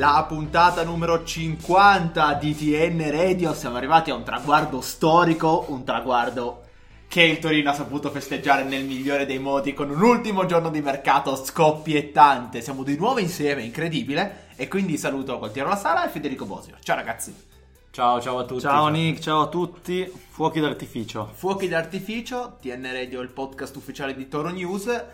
La 0.00 0.24
puntata 0.26 0.82
numero 0.82 1.24
50 1.24 2.32
di 2.40 2.56
TN 2.56 3.10
Radio, 3.10 3.52
siamo 3.52 3.76
arrivati 3.76 4.10
a 4.10 4.14
un 4.14 4.22
traguardo 4.22 4.80
storico, 4.80 5.66
un 5.68 5.84
traguardo 5.84 6.62
che 7.06 7.20
il 7.20 7.38
Torino 7.38 7.68
ha 7.68 7.74
saputo 7.74 8.08
festeggiare 8.08 8.62
nel 8.62 8.86
migliore 8.86 9.26
dei 9.26 9.38
modi 9.38 9.74
con 9.74 9.90
un 9.90 10.00
ultimo 10.00 10.46
giorno 10.46 10.70
di 10.70 10.80
mercato 10.80 11.36
scoppiettante. 11.36 12.62
Siamo 12.62 12.82
di 12.82 12.96
nuovo 12.96 13.18
insieme, 13.18 13.62
incredibile, 13.62 14.46
e 14.56 14.68
quindi 14.68 14.96
saluto 14.96 15.36
Gualtiero 15.36 15.68
La 15.68 15.76
Sala 15.76 16.06
e 16.06 16.08
Federico 16.08 16.46
Bosio. 16.46 16.76
Ciao 16.80 16.96
ragazzi. 16.96 17.34
Ciao, 17.90 18.22
ciao 18.22 18.38
a 18.38 18.44
tutti. 18.44 18.62
Ciao 18.62 18.88
Nick, 18.88 19.20
ciao 19.20 19.42
a 19.42 19.48
tutti. 19.48 20.10
Fuochi 20.30 20.60
d'artificio. 20.60 21.28
Fuochi 21.34 21.68
d'artificio, 21.68 22.56
TN 22.58 22.90
Radio, 22.90 23.20
il 23.20 23.28
podcast 23.28 23.76
ufficiale 23.76 24.16
di 24.16 24.28
Toro 24.28 24.48
News. 24.48 25.04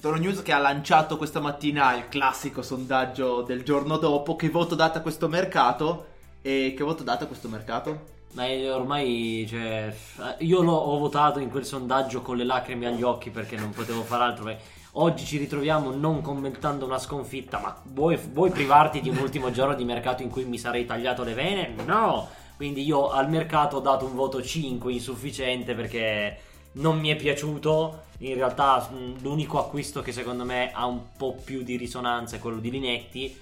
Toro 0.00 0.16
News 0.16 0.40
che 0.40 0.52
ha 0.52 0.58
lanciato 0.58 1.18
questa 1.18 1.40
mattina 1.40 1.94
il 1.94 2.08
classico 2.08 2.62
sondaggio 2.62 3.42
del 3.42 3.62
giorno 3.62 3.98
dopo. 3.98 4.34
Che 4.34 4.48
voto 4.48 4.74
date 4.74 4.96
a 4.96 5.00
questo 5.02 5.28
mercato? 5.28 6.06
E 6.40 6.72
che 6.74 6.82
voto 6.82 7.02
date 7.02 7.24
a 7.24 7.26
questo 7.26 7.50
mercato? 7.50 8.18
Ma 8.32 8.46
ormai, 8.72 9.44
cioè, 9.46 9.94
io 10.38 10.62
l'ho, 10.62 10.72
ho 10.72 10.98
votato 10.98 11.38
in 11.38 11.50
quel 11.50 11.66
sondaggio 11.66 12.22
con 12.22 12.38
le 12.38 12.44
lacrime 12.44 12.86
agli 12.86 13.02
occhi 13.02 13.28
perché 13.28 13.56
non 13.56 13.72
potevo 13.72 14.00
fare 14.00 14.24
altro. 14.24 14.56
Oggi 14.92 15.26
ci 15.26 15.36
ritroviamo 15.36 15.90
non 15.90 16.22
commentando 16.22 16.86
una 16.86 16.98
sconfitta, 16.98 17.58
ma 17.58 17.78
vuoi, 17.84 18.16
vuoi 18.16 18.50
privarti 18.50 19.02
di 19.02 19.10
un 19.10 19.18
ultimo 19.18 19.50
giorno 19.50 19.74
di 19.74 19.84
mercato 19.84 20.22
in 20.22 20.30
cui 20.30 20.46
mi 20.46 20.56
sarei 20.56 20.86
tagliato 20.86 21.24
le 21.24 21.34
vene? 21.34 21.74
No! 21.84 22.26
Quindi 22.56 22.84
io 22.84 23.10
al 23.10 23.28
mercato 23.28 23.76
ho 23.76 23.80
dato 23.80 24.06
un 24.06 24.14
voto 24.14 24.42
5 24.42 24.92
insufficiente 24.92 25.74
perché 25.74 26.38
non 26.72 26.98
mi 26.98 27.08
è 27.08 27.16
piaciuto. 27.16 28.02
In 28.18 28.34
realtà 28.34 28.88
mh, 28.90 29.22
l'unico 29.22 29.58
acquisto 29.58 30.02
che 30.02 30.12
secondo 30.12 30.44
me 30.44 30.70
ha 30.72 30.84
un 30.86 31.00
po' 31.16 31.34
più 31.34 31.62
di 31.62 31.76
risonanza 31.76 32.36
è 32.36 32.38
quello 32.38 32.58
di 32.58 32.70
Linetti 32.70 33.34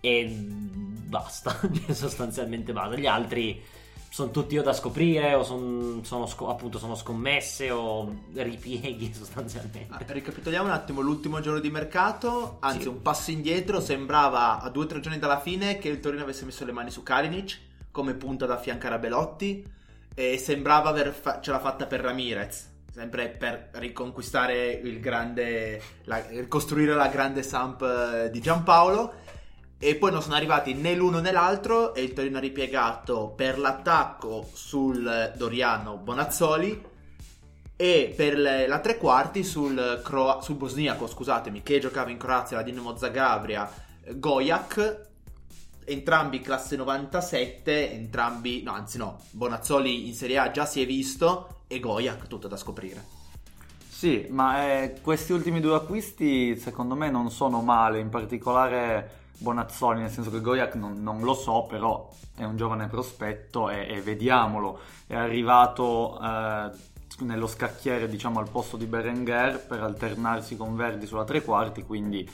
e 0.00 0.24
basta, 0.26 1.60
sostanzialmente 1.92 2.72
basta. 2.72 2.96
Gli 2.96 3.06
altri 3.06 3.62
sono 4.08 4.30
tutti 4.30 4.54
io 4.54 4.62
da 4.62 4.72
scoprire 4.74 5.34
o 5.34 5.42
son- 5.42 6.00
sono, 6.04 6.26
sco- 6.26 6.48
appunto 6.48 6.78
sono 6.78 6.94
scommesse 6.94 7.70
o 7.70 8.24
ripieghi 8.34 9.12
sostanzialmente. 9.16 9.86
Ah, 9.90 10.00
Ricapitoliamo 10.06 10.66
un 10.66 10.72
attimo 10.74 11.00
l'ultimo 11.02 11.40
giorno 11.40 11.60
di 11.60 11.70
mercato, 11.70 12.56
anzi 12.60 12.82
Sì. 12.82 12.88
un 12.88 13.02
passo 13.02 13.30
indietro, 13.30 13.80
sembrava 13.80 14.60
a 14.60 14.68
due 14.70 14.84
o 14.84 14.86
tre 14.86 15.00
giorni 15.00 15.18
dalla 15.18 15.40
fine 15.40 15.78
che 15.78 15.88
il 15.88 16.00
Torino 16.00 16.22
avesse 16.22 16.44
messo 16.46 16.64
le 16.64 16.72
mani 16.72 16.90
su 16.90 17.02
Kalinic 17.02 17.58
come 17.90 18.14
punta 18.14 18.46
da 18.46 18.54
affiancare 18.54 18.94
a 18.94 18.98
Belotti 18.98 19.66
e 20.14 20.36
sembrava 20.38 20.88
aver 20.90 21.12
fa- 21.12 21.40
ce 21.40 21.50
l'ha 21.50 21.60
fatta 21.60 21.86
per 21.86 22.00
Ramirez, 22.00 22.70
sempre 22.92 23.28
per 23.28 23.70
riconquistare 23.72 24.70
il 24.70 25.00
grande, 25.00 25.80
la- 26.04 26.24
ricostruire 26.28 26.94
la 26.94 27.08
grande 27.08 27.42
Samp 27.42 27.82
eh, 27.82 28.30
di 28.30 28.40
Giampaolo. 28.40 29.14
E 29.78 29.96
poi 29.96 30.12
non 30.12 30.22
sono 30.22 30.36
arrivati 30.36 30.74
né 30.74 30.94
l'uno 30.94 31.18
né 31.18 31.32
l'altro 31.32 31.92
e 31.94 32.02
il 32.02 32.12
Torino 32.12 32.36
ha 32.36 32.40
ripiegato 32.40 33.32
per 33.34 33.58
l'attacco 33.58 34.48
sul 34.52 35.32
Doriano 35.36 35.96
Bonazzoli 35.96 36.90
e 37.74 38.14
per 38.16 38.38
le- 38.38 38.68
la 38.68 38.78
tre 38.78 38.96
quarti 38.96 39.42
sul, 39.42 40.00
Croa- 40.04 40.40
sul 40.40 40.54
bosniaco, 40.54 41.08
scusatemi, 41.08 41.64
che 41.64 41.80
giocava 41.80 42.10
in 42.10 42.16
Croazia, 42.18 42.58
la 42.58 42.62
Dinamo 42.62 42.96
Zagabria, 42.96 43.68
Gojak, 44.14 45.10
entrambi 45.84 46.40
classe 46.40 46.76
97, 46.76 47.92
entrambi, 47.92 48.62
no 48.62 48.72
anzi 48.72 48.98
no, 48.98 49.20
Bonazzoli 49.30 50.06
in 50.06 50.14
Serie 50.14 50.38
A 50.38 50.50
già 50.50 50.64
si 50.64 50.82
è 50.82 50.86
visto 50.86 51.62
e 51.66 51.80
Gojak 51.80 52.26
tutto 52.26 52.48
da 52.48 52.56
scoprire. 52.56 53.20
Sì, 53.88 54.26
ma 54.30 54.66
eh, 54.66 54.96
questi 55.00 55.32
ultimi 55.32 55.60
due 55.60 55.76
acquisti 55.76 56.56
secondo 56.56 56.94
me 56.94 57.10
non 57.10 57.30
sono 57.30 57.60
male, 57.60 58.00
in 58.00 58.08
particolare 58.08 59.20
Bonazzoli, 59.38 60.00
nel 60.00 60.10
senso 60.10 60.30
che 60.30 60.40
Gojak 60.40 60.74
non, 60.74 61.02
non 61.02 61.20
lo 61.20 61.34
so, 61.34 61.66
però 61.68 62.10
è 62.34 62.44
un 62.44 62.56
giovane 62.56 62.88
prospetto 62.88 63.70
e, 63.70 63.86
e 63.88 64.00
vediamolo. 64.00 64.80
È 65.06 65.14
arrivato 65.14 66.18
eh, 66.20 66.70
nello 67.20 67.46
scacchiere, 67.46 68.08
diciamo, 68.08 68.38
al 68.40 68.48
posto 68.48 68.76
di 68.76 68.86
Berenguer 68.86 69.64
per 69.64 69.80
alternarsi 69.82 70.56
con 70.56 70.74
Verdi 70.74 71.06
sulla 71.06 71.24
tre 71.24 71.42
quarti, 71.42 71.82
quindi 71.82 72.28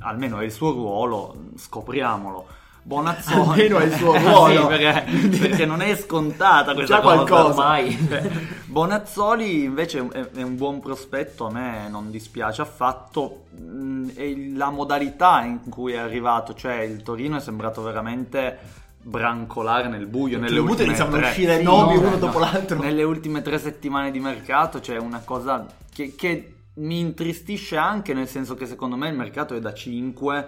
almeno 0.00 0.38
è 0.38 0.44
il 0.44 0.52
suo 0.52 0.72
ruolo, 0.72 1.34
scopriamolo. 1.56 2.46
Bonazzoli 2.84 3.66
Almeno 3.66 3.78
è 3.78 3.84
il 3.84 3.92
suo 3.92 4.16
ruolo. 4.18 4.60
Sì, 4.60 4.66
perché, 4.76 5.38
perché 5.38 5.66
non 5.66 5.80
è 5.80 5.94
scontata 5.96 6.74
questa 6.74 6.96
Già 6.96 7.00
cosa 7.00 7.14
qualcosa. 7.16 7.48
ormai. 7.60 8.08
Bonazzoli 8.66 9.64
invece 9.64 10.06
è, 10.34 10.42
un 10.42 10.56
buon 10.56 10.80
prospetto, 10.80 11.46
a 11.46 11.50
me 11.52 11.88
non 11.88 12.10
dispiace 12.10 12.62
affatto. 12.62 13.44
Mm, 13.60 14.08
e 14.14 14.52
la 14.54 14.70
modalità 14.70 15.42
in 15.44 15.60
cui 15.68 15.92
è 15.92 15.98
arrivato, 15.98 16.54
cioè 16.54 16.80
il 16.80 17.02
Torino 17.02 17.36
è 17.36 17.40
sembrato 17.40 17.82
veramente 17.82 18.58
brancolare 19.02 19.88
nel 19.88 20.06
buio. 20.06 20.38
Nelle 20.38 20.58
ultime 20.60 20.86
iniziano 20.88 21.16
a 21.16 21.18
tre- 21.18 21.28
uscire 21.28 21.58
Sì, 21.58 21.62
nomi 21.64 21.94
no, 21.94 22.00
uno 22.00 22.10
no. 22.10 22.16
dopo 22.16 22.38
l'altro. 22.38 22.78
Nelle 22.78 23.02
ultime 23.02 23.42
tre 23.42 23.58
settimane 23.58 24.10
di 24.10 24.20
mercato 24.20 24.80
c'è 24.80 24.96
una 24.96 25.20
cosa 25.24 25.66
che, 25.92 26.14
che 26.16 26.54
mi 26.74 26.98
intristisce 27.00 27.76
anche, 27.76 28.14
nel 28.14 28.28
senso 28.28 28.54
che 28.54 28.66
secondo 28.66 28.96
me 28.96 29.08
il 29.08 29.16
mercato 29.16 29.54
è 29.54 29.60
da 29.60 29.74
5 29.74 30.46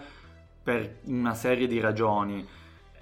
per 0.64 0.96
una 1.04 1.34
serie 1.34 1.68
di 1.68 1.78
ragioni. 1.78 2.44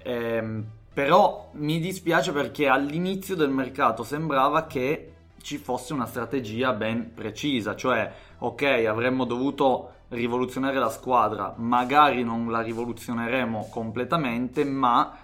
Ehm, 0.03 0.63
però 0.93 1.49
mi 1.53 1.79
dispiace 1.79 2.31
perché 2.31 2.67
all'inizio 2.67 3.35
del 3.35 3.49
mercato 3.49 4.03
sembrava 4.03 4.67
che 4.67 5.13
ci 5.41 5.57
fosse 5.57 5.93
una 5.93 6.05
strategia 6.05 6.73
ben 6.73 7.13
precisa, 7.13 7.75
cioè 7.75 8.11
ok 8.37 8.85
avremmo 8.87 9.25
dovuto 9.25 9.91
rivoluzionare 10.09 10.77
la 10.77 10.89
squadra, 10.89 11.53
magari 11.57 12.23
non 12.23 12.51
la 12.51 12.61
rivoluzioneremo 12.61 13.69
completamente, 13.71 14.63
ma 14.63 15.17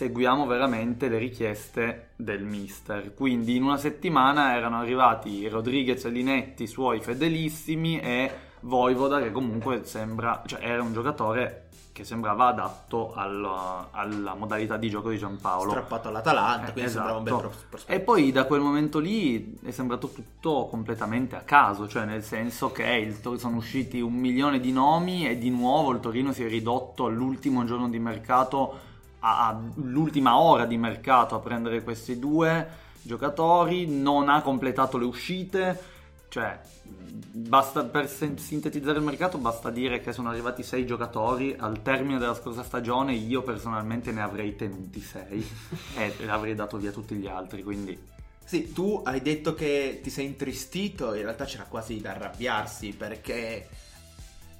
seguiamo 0.00 0.46
veramente 0.46 1.08
le 1.08 1.18
richieste 1.18 2.12
del 2.16 2.42
mister. 2.42 3.12
Quindi 3.12 3.56
in 3.56 3.64
una 3.64 3.76
settimana 3.76 4.56
erano 4.56 4.78
arrivati 4.78 5.46
Rodriguez 5.46 6.02
e 6.06 6.08
Linetti, 6.08 6.66
suoi 6.66 7.02
fedelissimi, 7.02 8.00
e 8.00 8.30
Voivoda 8.60 9.20
che 9.20 9.30
comunque 9.30 9.84
sembra, 9.84 10.42
cioè 10.46 10.60
era 10.62 10.82
un 10.82 10.94
giocatore 10.94 11.66
che 11.92 12.04
sembrava 12.04 12.46
adatto 12.46 13.12
alla, 13.12 13.88
alla 13.90 14.34
modalità 14.34 14.78
di 14.78 14.88
gioco 14.88 15.10
di 15.10 15.18
Giampaolo. 15.18 15.68
Strappato 15.68 16.08
all'Atalanta, 16.08 16.68
Eh, 16.68 16.72
quindi 16.72 16.90
sembrava 16.90 17.18
un 17.18 17.24
bel 17.24 17.32
esatto. 17.34 17.48
pros- 17.48 17.64
prospetto. 17.68 17.98
E 17.98 18.02
poi 18.02 18.32
da 18.32 18.44
quel 18.44 18.60
momento 18.62 19.00
lì 19.00 19.58
è 19.62 19.70
sembrato 19.70 20.08
tutto 20.08 20.66
completamente 20.70 21.36
a 21.36 21.40
caso, 21.40 21.86
cioè 21.86 22.06
nel 22.06 22.22
senso 22.22 22.72
che 22.72 22.84
il 22.84 23.18
sono 23.38 23.56
usciti 23.56 24.00
un 24.00 24.14
milione 24.14 24.60
di 24.60 24.72
nomi 24.72 25.28
e 25.28 25.36
di 25.36 25.50
nuovo 25.50 25.90
il 25.92 26.00
Torino 26.00 26.32
si 26.32 26.42
è 26.42 26.48
ridotto 26.48 27.04
all'ultimo 27.04 27.64
giorno 27.66 27.90
di 27.90 27.98
mercato, 27.98 28.88
all'ultima 29.20 30.38
ora 30.38 30.66
di 30.66 30.76
mercato 30.76 31.34
a 31.34 31.40
prendere 31.40 31.82
questi 31.82 32.18
due 32.18 32.88
giocatori, 33.02 33.86
non 33.86 34.28
ha 34.28 34.42
completato 34.42 34.98
le 34.98 35.04
uscite, 35.04 35.78
cioè 36.28 36.60
basta 36.82 37.84
per 37.84 38.08
sintetizzare 38.08 38.98
il 38.98 39.04
mercato 39.04 39.38
basta 39.38 39.70
dire 39.70 40.00
che 40.00 40.12
sono 40.12 40.28
arrivati 40.28 40.62
sei 40.62 40.84
giocatori 40.84 41.54
al 41.58 41.82
termine 41.82 42.18
della 42.18 42.34
scorsa 42.34 42.62
stagione 42.62 43.12
io 43.14 43.42
personalmente 43.42 44.10
ne 44.10 44.22
avrei 44.22 44.56
tenuti 44.56 45.00
sei 45.00 45.46
e 45.96 46.28
avrei 46.28 46.54
dato 46.54 46.76
via 46.78 46.90
tutti 46.90 47.14
gli 47.14 47.26
altri 47.26 47.62
quindi. 47.62 48.18
Sì, 48.44 48.72
tu 48.72 49.00
hai 49.04 49.22
detto 49.22 49.54
che 49.54 50.00
ti 50.02 50.10
sei 50.10 50.26
intristito, 50.26 51.14
in 51.14 51.22
realtà 51.22 51.44
c'era 51.44 51.64
quasi 51.68 52.00
da 52.00 52.10
arrabbiarsi 52.10 52.92
perché 52.92 53.68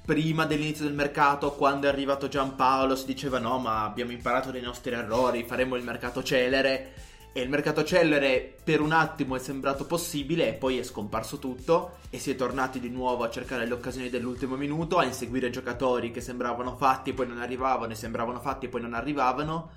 prima 0.05 0.45
dell'inizio 0.45 0.85
del 0.85 0.95
mercato, 0.95 1.53
quando 1.53 1.87
è 1.87 1.89
arrivato 1.89 2.29
Giampaolo, 2.29 2.97
si 2.97 3.07
diceva 3.07 3.39
no, 3.39 3.59
ma 3.59 3.85
abbiamo 3.85 4.13
imparato 4.13 4.51
dai 4.51 4.63
nostri 4.63 4.93
errori, 4.93 5.45
faremo 5.45 5.77
il 5.77 5.85
mercato 5.85 6.23
celere 6.23 6.93
E 7.33 7.43
il 7.43 7.49
mercato 7.49 7.85
celere 7.85 8.57
per 8.65 8.81
un 8.81 8.91
attimo 8.91 9.37
è 9.37 9.39
sembrato 9.39 9.85
possibile 9.87 10.49
e 10.49 10.55
poi 10.55 10.79
è 10.79 10.83
scomparso 10.83 11.39
tutto 11.39 11.99
e 12.11 12.19
si 12.19 12.33
è 12.33 12.35
tornati 12.35 12.81
di 12.81 12.89
nuovo 12.89 13.23
a 13.23 13.31
cercare 13.31 13.67
le 13.67 13.73
occasioni 13.73 14.11
dell'ultimo 14.11 14.57
minuto, 14.57 14.99
a 14.99 15.05
inseguire 15.05 15.49
giocatori 15.49 16.11
che 16.11 16.21
sembravano 16.21 16.77
fatti 16.77 17.11
e 17.11 17.15
poi 17.15 17.29
non 17.29 17.39
arrivavano 17.39 17.93
e 17.93 17.95
sembravano 17.95 18.41
fatti 18.41 18.67
e 18.67 18.69
poi 18.69 18.81
non 18.81 18.95
arrivavano. 18.95 19.71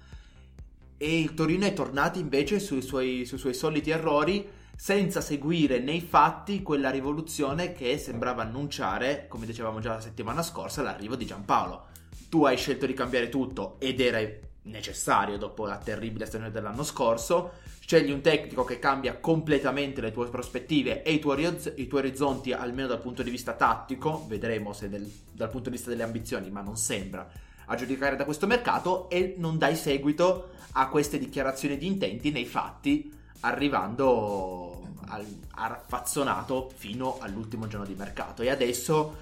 E 0.98 1.20
il 1.20 1.36
Torino 1.36 1.68
è 1.68 1.74
tornato 1.74 2.18
invece 2.18 2.60
sui 2.60 2.82
suoi, 2.82 3.24
sui 3.26 3.38
suoi 3.38 3.54
soliti 3.54 3.92
errori 3.92 4.50
senza 4.76 5.22
seguire 5.22 5.80
nei 5.80 6.02
fatti 6.02 6.62
quella 6.62 6.90
rivoluzione 6.90 7.74
che 7.74 7.98
sembrava 7.98 8.44
annunciare, 8.44 9.28
come 9.28 9.46
dicevamo 9.46 9.80
già 9.80 9.94
la 9.94 10.02
settimana 10.02 10.42
scorsa, 10.42 10.82
l'arrivo 10.82 11.16
di 11.16 11.26
Giampaolo. 11.26 11.86
Tu 12.30 12.46
hai 12.46 12.58
scelto 12.58 12.86
di 12.86 12.94
cambiare 12.94 13.30
tutto 13.30 13.76
ed 13.80 14.00
era 14.00 14.20
necessario 14.64 15.38
dopo 15.38 15.66
la 15.66 15.78
terribile 15.78 16.26
stagione 16.26 16.52
dell'anno 16.52 16.84
scorso. 16.84 17.54
Scegli 17.80 18.12
un 18.12 18.22
tecnico 18.22 18.64
che 18.64 18.80
cambia 18.80 19.18
completamente 19.18 20.02
le 20.02 20.12
tue 20.12 20.30
prospettive 20.30 21.04
e 21.04 21.14
i 21.14 21.20
tuoi, 21.20 21.46
i 21.76 21.88
tuoi 21.88 22.02
orizzonti, 22.02 22.54
almeno 22.54 22.88
dal 22.88 23.02
punto 23.02 23.24
di 23.24 23.30
vista 23.30 23.54
tattico. 23.54 24.26
Vedremo 24.28 24.74
se 24.74 24.90
del, 24.90 25.10
dal 25.32 25.50
punto 25.50 25.70
di 25.70 25.76
vista 25.76 25.90
delle 25.90 26.04
ambizioni, 26.04 26.50
ma 26.50 26.62
non 26.62 26.78
sembra 26.78 27.30
a 27.66 27.76
giudicare 27.76 28.16
da 28.16 28.26
questo 28.26 28.48
mercato. 28.48 29.10
E 29.10 29.36
non 29.38 29.58
dai 29.58 29.76
seguito 29.76 30.52
a 30.74 30.88
queste 30.88 31.20
dichiarazioni 31.20 31.78
di 31.78 31.86
intenti 31.86 32.32
nei 32.32 32.46
fatti, 32.46 33.12
arrivando 33.44 34.82
al, 35.08 35.26
raffazzonato 35.56 36.72
fino 36.76 37.18
all'ultimo 37.20 37.68
giorno 37.68 37.86
di 37.86 37.96
mercato. 37.96 38.42
E 38.42 38.50
adesso 38.50 39.16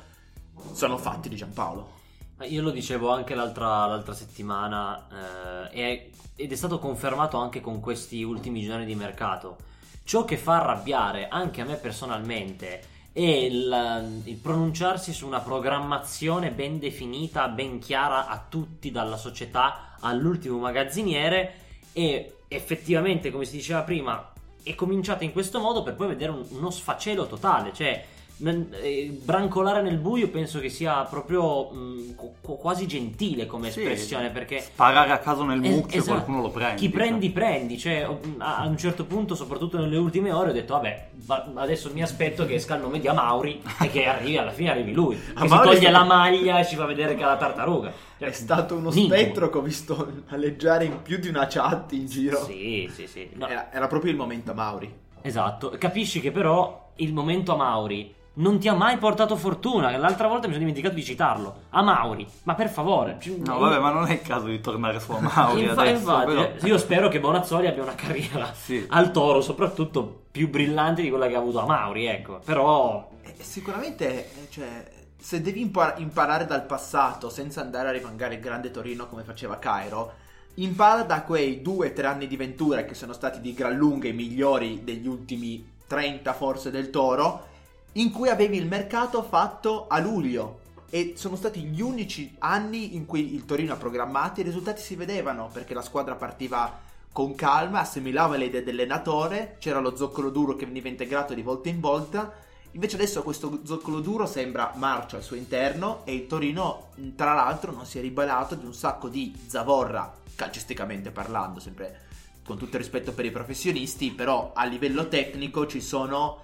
sono 0.73 0.97
fatti 0.97 1.29
di 1.29 1.35
Giampaolo. 1.35 1.99
Io 2.43 2.61
lo 2.61 2.71
dicevo 2.71 3.11
anche 3.11 3.35
l'altra, 3.35 3.85
l'altra 3.85 4.13
settimana 4.13 5.69
eh, 5.71 6.09
ed 6.35 6.51
è 6.51 6.55
stato 6.55 6.79
confermato 6.79 7.37
anche 7.37 7.61
con 7.61 7.79
questi 7.79 8.23
ultimi 8.23 8.63
giorni 8.63 8.85
di 8.85 8.95
mercato. 8.95 9.57
Ciò 10.03 10.25
che 10.25 10.37
fa 10.37 10.61
arrabbiare 10.61 11.27
anche 11.27 11.61
a 11.61 11.65
me 11.65 11.75
personalmente 11.75 12.81
è 13.13 13.19
il, 13.19 14.21
il, 14.23 14.35
pronunciarsi 14.37 15.13
su 15.13 15.27
una 15.27 15.41
programmazione 15.41 16.51
ben 16.51 16.79
definita, 16.79 17.47
ben 17.49 17.77
chiara 17.77 18.27
a 18.27 18.43
tutti, 18.47 18.89
dalla 18.89 19.17
società 19.17 19.97
all'ultimo 19.99 20.57
magazziniere 20.57 21.53
e 21.93 22.37
effettivamente, 22.53 23.31
come 23.31 23.45
si 23.45 23.55
diceva 23.55 23.83
prima, 23.83 24.33
è 24.61 24.75
cominciata 24.75 25.23
in 25.23 25.31
questo 25.31 25.59
modo 25.59 25.83
per 25.83 25.95
poi 25.95 26.07
vedere 26.09 26.31
un, 26.31 26.45
uno 26.49 26.69
sfacelo 26.69 27.25
totale, 27.25 27.71
cioè 27.73 28.05
brancolare 28.41 29.83
nel 29.83 29.97
buio 29.97 30.29
penso 30.29 30.59
che 30.59 30.69
sia 30.69 31.03
proprio 31.03 31.69
mh, 31.69 32.15
quasi 32.41 32.87
gentile 32.87 33.45
come 33.45 33.69
sì, 33.69 33.81
espressione 33.81 34.31
perché 34.31 34.59
sparare 34.59 35.11
a 35.11 35.19
caso 35.19 35.43
nel 35.43 35.59
mucchio 35.59 35.99
esatto. 35.99 36.13
qualcuno 36.13 36.41
lo 36.41 36.49
prende 36.49 36.75
chi 36.75 36.89
prendi 36.89 37.27
cioè. 37.27 37.33
prendi 37.33 37.77
cioè, 37.77 38.07
a 38.39 38.65
un 38.65 38.77
certo 38.77 39.05
punto 39.05 39.35
soprattutto 39.35 39.77
nelle 39.77 39.97
ultime 39.97 40.31
ore 40.31 40.49
ho 40.49 40.53
detto 40.53 40.73
vabbè 40.73 41.09
adesso 41.53 41.91
mi 41.93 42.01
aspetto 42.01 42.47
che 42.47 42.55
esca 42.55 42.75
il 42.75 42.81
nome 42.81 42.99
di 42.99 43.07
Amauri 43.07 43.61
e 43.79 43.89
che 43.89 44.05
arrivi 44.05 44.37
alla 44.37 44.51
fine 44.51 44.71
arrivi 44.71 44.91
lui 44.91 45.15
che 45.21 45.47
si 45.47 45.59
toglie 45.61 45.91
la 45.91 46.03
maglia 46.03 46.59
e 46.59 46.65
ci 46.65 46.75
fa 46.75 46.85
vedere 46.85 47.13
che 47.13 47.23
ha 47.23 47.27
la 47.27 47.37
tartaruga 47.37 47.93
cioè, 48.17 48.29
è 48.29 48.33
stato 48.33 48.75
uno 48.75 48.89
Ningo. 48.89 49.13
spettro 49.13 49.49
che 49.51 49.57
ho 49.59 49.61
visto 49.61 50.13
alleggiare 50.29 50.85
in 50.85 51.03
più 51.03 51.19
di 51.19 51.27
una 51.27 51.45
chat 51.45 51.91
in 51.91 52.07
giro 52.07 52.43
sì 52.43 52.89
sì 52.91 53.05
sì 53.05 53.29
no. 53.33 53.47
era, 53.47 53.71
era 53.71 53.85
proprio 53.85 54.09
il 54.11 54.17
momento 54.17 54.49
Amauri 54.49 54.91
esatto 55.21 55.75
capisci 55.77 56.19
che 56.19 56.31
però 56.31 56.89
il 56.95 57.13
momento 57.13 57.53
Amauri 57.53 58.15
non 58.33 58.59
ti 58.59 58.67
ha 58.69 58.73
mai 58.73 58.97
portato 58.97 59.35
fortuna. 59.35 59.95
L'altra 59.97 60.27
volta 60.27 60.47
mi 60.47 60.53
sono 60.53 60.65
dimenticato 60.65 60.95
di 60.95 61.03
citarlo. 61.03 61.63
A 61.69 61.81
Mauri, 61.81 62.25
ma 62.43 62.55
per 62.55 62.69
favore. 62.69 63.19
No, 63.43 63.59
vabbè, 63.59 63.79
ma 63.79 63.91
non 63.91 64.07
è 64.07 64.13
il 64.13 64.21
caso 64.21 64.45
di 64.45 64.61
tornare 64.61 64.99
su 64.99 65.11
a 65.11 65.19
Mauri 65.21 65.63
Infa- 65.63 65.81
adesso, 65.81 65.97
infatti, 65.97 66.25
però... 66.27 66.41
Eh, 66.41 66.67
io 66.67 66.77
spero 66.77 67.09
che 67.09 67.19
Bonazzoli 67.19 67.67
abbia 67.67 67.83
una 67.83 67.95
carriera 67.95 68.51
sì. 68.55 68.85
al 68.89 69.11
toro, 69.11 69.41
soprattutto 69.41 70.23
più 70.31 70.49
brillante 70.49 71.01
di 71.01 71.09
quella 71.09 71.27
che 71.27 71.35
ha 71.35 71.39
avuto 71.39 71.59
a 71.59 71.65
Mauri, 71.65 72.05
ecco. 72.05 72.39
Però... 72.45 73.09
Eh, 73.21 73.35
sicuramente, 73.39 74.31
eh, 74.31 74.47
cioè, 74.49 74.89
se 75.17 75.41
devi 75.41 75.59
impar- 75.59 75.99
imparare 75.99 76.45
dal 76.45 76.65
passato 76.65 77.29
senza 77.29 77.61
andare 77.61 77.89
a 77.89 77.91
rivangare 77.91 78.35
il 78.35 78.39
grande 78.39 78.71
Torino 78.71 79.07
come 79.07 79.23
faceva 79.23 79.59
Cairo, 79.59 80.13
impara 80.55 81.03
da 81.03 81.23
quei 81.23 81.61
due 81.61 81.89
o 81.89 81.93
tre 81.93 82.07
anni 82.07 82.27
di 82.27 82.37
Ventura 82.37 82.83
che 82.85 82.93
sono 82.93 83.13
stati 83.13 83.41
di 83.41 83.53
gran 83.53 83.75
lunga 83.75 84.07
i 84.07 84.13
migliori 84.13 84.83
degli 84.83 85.07
ultimi 85.07 85.69
30 85.87 86.33
forse 86.33 86.71
del 86.71 86.89
Toro 86.89 87.49
in 87.93 88.11
cui 88.11 88.29
avevi 88.29 88.57
il 88.57 88.67
mercato 88.67 89.21
fatto 89.23 89.87
a 89.87 89.99
luglio 89.99 90.59
e 90.89 91.13
sono 91.15 91.35
stati 91.35 91.61
gli 91.61 91.81
unici 91.81 92.35
anni 92.39 92.95
in 92.95 93.05
cui 93.05 93.33
il 93.33 93.45
Torino 93.45 93.73
ha 93.73 93.77
programmato 93.77 94.39
i 94.39 94.43
risultati 94.43 94.81
si 94.81 94.95
vedevano 94.95 95.49
perché 95.51 95.73
la 95.73 95.81
squadra 95.81 96.15
partiva 96.15 96.89
con 97.11 97.35
calma, 97.35 97.81
assimilava 97.81 98.37
le 98.37 98.45
idee 98.45 98.63
dell'allenatore, 98.63 99.57
c'era 99.59 99.79
lo 99.79 99.95
zoccolo 99.95 100.29
duro 100.29 100.55
che 100.55 100.65
veniva 100.65 100.87
integrato 100.87 101.33
di 101.33 101.41
volta 101.41 101.67
in 101.67 101.81
volta. 101.81 102.31
Invece 102.71 102.95
adesso 102.95 103.21
questo 103.21 103.59
zoccolo 103.65 103.99
duro 103.99 104.25
sembra 104.25 104.71
marcio 104.75 105.17
al 105.17 105.23
suo 105.23 105.35
interno 105.35 106.05
e 106.05 106.13
il 106.13 106.27
Torino, 106.27 106.91
tra 107.17 107.33
l'altro, 107.33 107.73
non 107.73 107.85
si 107.85 107.97
è 107.97 108.01
ribelato 108.01 108.55
di 108.55 108.65
un 108.65 108.73
sacco 108.73 109.09
di 109.09 109.37
zavorra, 109.47 110.13
calcisticamente 110.35 111.11
parlando, 111.11 111.59
sempre 111.59 112.07
con 112.45 112.57
tutto 112.57 112.77
il 112.77 112.81
rispetto 112.81 113.11
per 113.11 113.25
i 113.25 113.31
professionisti, 113.31 114.11
però 114.11 114.53
a 114.55 114.63
livello 114.63 115.09
tecnico 115.09 115.67
ci 115.67 115.81
sono 115.81 116.43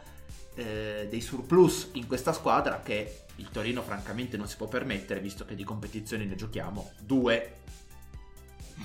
eh, 0.57 1.07
dei 1.07 1.21
surplus 1.21 1.91
in 1.93 2.07
questa 2.07 2.33
squadra 2.33 2.81
che 2.83 3.25
il 3.35 3.49
Torino 3.51 3.83
francamente 3.83 4.37
non 4.37 4.47
si 4.47 4.57
può 4.57 4.67
permettere 4.67 5.19
visto 5.19 5.45
che 5.45 5.53
di 5.55 5.63
competizioni 5.63 6.25
ne 6.25 6.35
giochiamo 6.35 6.91
due. 6.99 7.53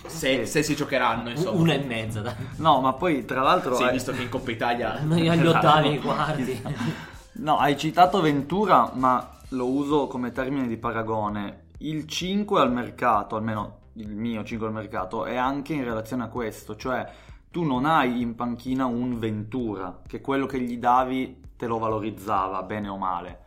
Se, 0.06 0.46
se, 0.46 0.62
si 0.62 0.74
giocheranno 0.74 1.30
insomma. 1.30 1.60
una 1.60 1.74
e 1.74 1.84
mezza 1.84 2.22
dai. 2.22 2.34
no 2.56 2.80
ma 2.80 2.94
poi 2.94 3.26
tra 3.26 3.42
l'altro 3.42 3.74
sì, 3.74 3.82
hai... 3.82 3.92
visto 3.92 4.10
che 4.12 4.22
in 4.22 4.30
Coppa 4.30 4.50
Italia 4.50 5.00
noi 5.04 5.28
agli 5.28 5.46
ottavi 5.46 5.88
ai 5.88 5.98
quarti. 5.98 6.62
No 7.34 7.56
hai 7.56 7.78
citato 7.78 8.20
Ventura 8.20 8.90
ma 8.94 9.38
lo 9.48 9.66
uso 9.66 10.06
come 10.06 10.32
termine 10.32 10.66
di 10.66 10.76
paragone. 10.76 11.68
Il 11.78 12.06
5 12.06 12.60
al 12.60 12.70
mercato 12.70 13.36
almeno 13.36 13.78
il 13.94 14.14
mio 14.14 14.44
5 14.44 14.66
al 14.66 14.72
mercato 14.72 15.24
è 15.24 15.36
anche 15.36 15.72
in 15.72 15.84
relazione 15.84 16.24
a 16.24 16.28
questo 16.28 16.76
cioè 16.76 17.10
tu 17.50 17.64
non 17.64 17.84
hai 17.86 18.20
in 18.20 18.34
panchina 18.34 18.84
un 18.84 19.18
Ventura 19.18 20.00
che 20.06 20.20
quello 20.20 20.46
che 20.46 20.60
gli 20.60 20.76
davi 20.78 21.40
te 21.62 21.68
lo 21.68 21.78
valorizzava 21.78 22.64
bene 22.64 22.88
o 22.88 22.96
male. 22.96 23.38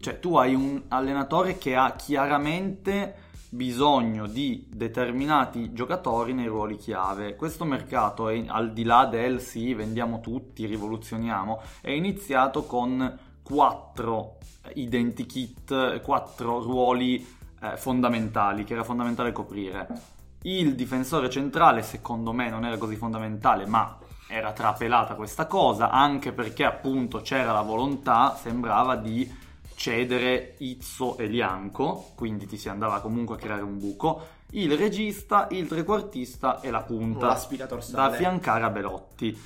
Cioè 0.00 0.18
tu 0.18 0.36
hai 0.36 0.54
un 0.54 0.84
allenatore 0.88 1.58
che 1.58 1.76
ha 1.76 1.92
chiaramente 1.92 3.14
bisogno 3.50 4.26
di 4.26 4.66
determinati 4.72 5.74
giocatori 5.74 6.32
nei 6.32 6.46
ruoli 6.46 6.78
chiave. 6.78 7.36
Questo 7.36 7.66
mercato, 7.66 8.30
è, 8.30 8.42
al 8.46 8.72
di 8.72 8.84
là 8.84 9.04
del 9.04 9.42
sì, 9.42 9.74
vendiamo 9.74 10.20
tutti, 10.20 10.64
rivoluzioniamo, 10.64 11.60
è 11.82 11.90
iniziato 11.90 12.64
con 12.64 13.18
quattro 13.42 14.38
identikit, 14.72 16.00
quattro 16.00 16.62
ruoli 16.62 17.16
eh, 17.60 17.76
fondamentali 17.76 18.64
che 18.64 18.72
era 18.72 18.82
fondamentale 18.82 19.30
coprire. 19.30 19.88
Il 20.44 20.74
difensore 20.74 21.28
centrale, 21.28 21.82
secondo 21.82 22.32
me, 22.32 22.48
non 22.48 22.64
era 22.64 22.78
così 22.78 22.96
fondamentale, 22.96 23.66
ma 23.66 23.98
era 24.32 24.52
trapelata 24.52 25.14
questa 25.14 25.46
cosa, 25.46 25.90
anche 25.90 26.32
perché 26.32 26.64
appunto 26.64 27.20
c'era 27.20 27.52
la 27.52 27.60
volontà, 27.60 28.34
sembrava 28.40 28.96
di 28.96 29.30
cedere 29.74 30.54
Izzo 30.58 31.18
e 31.18 31.26
Lianco, 31.26 32.12
quindi 32.14 32.46
ti 32.46 32.56
si 32.56 32.70
andava 32.70 33.00
comunque 33.00 33.34
a 33.34 33.38
creare 33.38 33.60
un 33.60 33.78
buco, 33.78 34.26
il 34.52 34.74
regista, 34.78 35.48
il 35.50 35.68
trequartista 35.68 36.62
e 36.62 36.70
la 36.70 36.80
punta 36.80 37.38
da 37.90 38.04
affiancare 38.04 38.64
a 38.64 38.70
Belotti. 38.70 39.38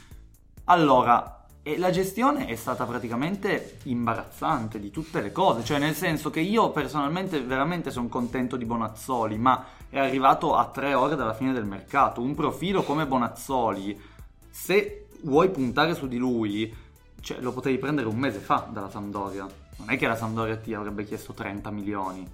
Allora, 0.67 1.47
e 1.65 1.79
la 1.79 1.91
gestione 1.91 2.47
è 2.47 2.55
stata 2.55 2.85
praticamente 2.85 3.79
imbarazzante 3.85 4.79
di 4.79 4.93
tutte 4.93 5.21
le 5.21 5.33
cose, 5.33 5.65
cioè 5.65 5.81
nel 5.81 5.97
senso 5.97 6.31
che 6.31 6.39
io 6.39 6.71
personalmente 6.71 7.41
veramente 7.41 7.91
sono 7.91 8.07
contento 8.07 8.57
di 8.57 8.65
Bonazzoli, 8.65 9.37
ma 9.37 9.65
è 9.91 9.99
arrivato 9.99 10.55
a 10.55 10.67
tre 10.67 10.95
ore 10.95 11.17
dalla 11.17 11.35
fine 11.35 11.53
del 11.53 11.65
mercato, 11.65 12.21
un 12.21 12.37
profilo 12.37 12.85
come 12.85 13.05
Bonazzoli 13.05 14.15
se 14.57 15.07
vuoi 15.21 15.51
puntare 15.51 15.95
su 15.95 16.09
di 16.09 16.17
lui, 16.17 16.75
cioè, 17.21 17.41
lo 17.41 17.53
potevi 17.53 17.77
prendere 17.77 18.09
un 18.09 18.17
mese 18.17 18.39
fa 18.39 18.67
dalla 18.73 18.89
Sampdoria. 18.89 19.47
Non 19.77 19.91
è 19.91 19.99
che 19.99 20.07
la 20.07 20.17
Sampdoria 20.17 20.57
ti 20.57 20.73
avrebbe 20.73 21.05
chiesto 21.05 21.35
30 21.35 21.71
milioni. 21.71 22.27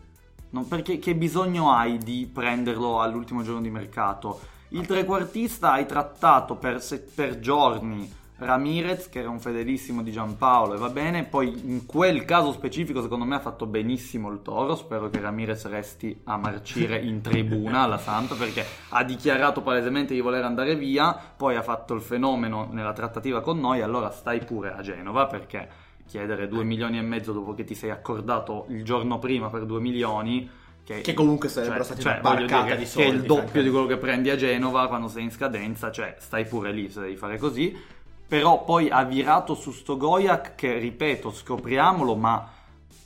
Non, 0.50 0.68
perché 0.68 0.98
che 1.00 1.16
bisogno 1.16 1.72
hai 1.72 1.98
di 1.98 2.30
prenderlo 2.32 3.00
all'ultimo 3.00 3.42
giorno 3.42 3.60
di 3.60 3.70
mercato? 3.70 4.40
Il 4.68 4.86
trequartista 4.86 5.72
hai 5.72 5.84
trattato 5.84 6.54
per, 6.54 6.80
se, 6.80 7.00
per 7.00 7.40
giorni 7.40 8.10
Ramirez 8.44 9.08
che 9.08 9.20
era 9.20 9.30
un 9.30 9.40
fedelissimo 9.40 10.02
di 10.02 10.10
Giampaolo 10.12 10.74
e 10.74 10.78
va 10.78 10.88
bene, 10.88 11.24
poi 11.24 11.48
in 11.64 11.86
quel 11.86 12.24
caso 12.24 12.52
specifico 12.52 13.00
secondo 13.02 13.24
me 13.24 13.36
ha 13.36 13.40
fatto 13.40 13.66
benissimo 13.66 14.30
il 14.30 14.42
Toro, 14.42 14.74
spero 14.74 15.08
che 15.10 15.20
Ramirez 15.20 15.66
resti 15.66 16.20
a 16.24 16.36
marcire 16.36 16.98
in 16.98 17.20
tribuna 17.20 17.82
alla 17.82 17.98
Samp 17.98 18.36
perché 18.36 18.64
ha 18.90 19.04
dichiarato 19.04 19.62
palesemente 19.62 20.14
di 20.14 20.20
voler 20.20 20.44
andare 20.44 20.74
via, 20.76 21.16
poi 21.36 21.56
ha 21.56 21.62
fatto 21.62 21.94
il 21.94 22.00
fenomeno 22.00 22.68
nella 22.70 22.92
trattativa 22.92 23.40
con 23.40 23.60
noi, 23.60 23.80
allora 23.80 24.10
stai 24.10 24.40
pure 24.44 24.72
a 24.72 24.80
Genova 24.82 25.26
perché 25.26 25.68
chiedere 26.06 26.48
2 26.48 26.64
milioni 26.64 26.98
e 26.98 27.02
mezzo 27.02 27.32
dopo 27.32 27.54
che 27.54 27.64
ti 27.64 27.74
sei 27.74 27.90
accordato 27.90 28.66
il 28.68 28.84
giorno 28.84 29.18
prima 29.18 29.48
per 29.48 29.64
2 29.64 29.80
milioni 29.80 30.50
Che 30.84 31.14
comunque 31.14 31.48
sarebbero 31.48 31.84
stati 31.84 32.02
una 32.02 32.18
voglio 32.20 32.46
barcata 32.46 32.74
di 32.74 32.82
che- 32.82 32.86
soldi, 32.86 33.08
Che 33.08 33.14
è 33.14 33.16
il 33.16 33.22
doppio 33.22 33.62
di 33.62 33.70
quello 33.70 33.86
che 33.86 33.96
prendi 33.96 34.30
a 34.30 34.36
Genova 34.36 34.88
quando 34.88 35.06
sei 35.06 35.22
in 35.22 35.30
scadenza, 35.30 35.92
cioè 35.92 36.16
stai 36.18 36.44
pure 36.44 36.72
lì 36.72 36.90
se 36.90 37.00
devi 37.00 37.16
fare 37.16 37.38
così. 37.38 38.00
Però 38.32 38.64
poi 38.64 38.88
ha 38.88 39.04
virato 39.04 39.54
su 39.54 39.72
sto 39.72 39.98
Goyak 39.98 40.54
che, 40.54 40.78
ripeto, 40.78 41.30
scopriamolo, 41.30 42.16
ma 42.16 42.48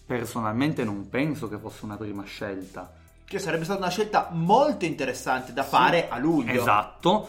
personalmente 0.06 0.84
non 0.84 1.08
penso 1.08 1.48
che 1.48 1.58
fosse 1.58 1.84
una 1.84 1.96
prima 1.96 2.22
scelta. 2.22 2.94
Che 3.24 3.38
sarebbe 3.40 3.64
stata 3.64 3.80
una 3.80 3.90
scelta 3.90 4.28
molto 4.30 4.84
interessante 4.84 5.52
da 5.52 5.64
fare 5.64 6.08
a 6.08 6.18
luglio. 6.18 6.60
Esatto. 6.60 7.26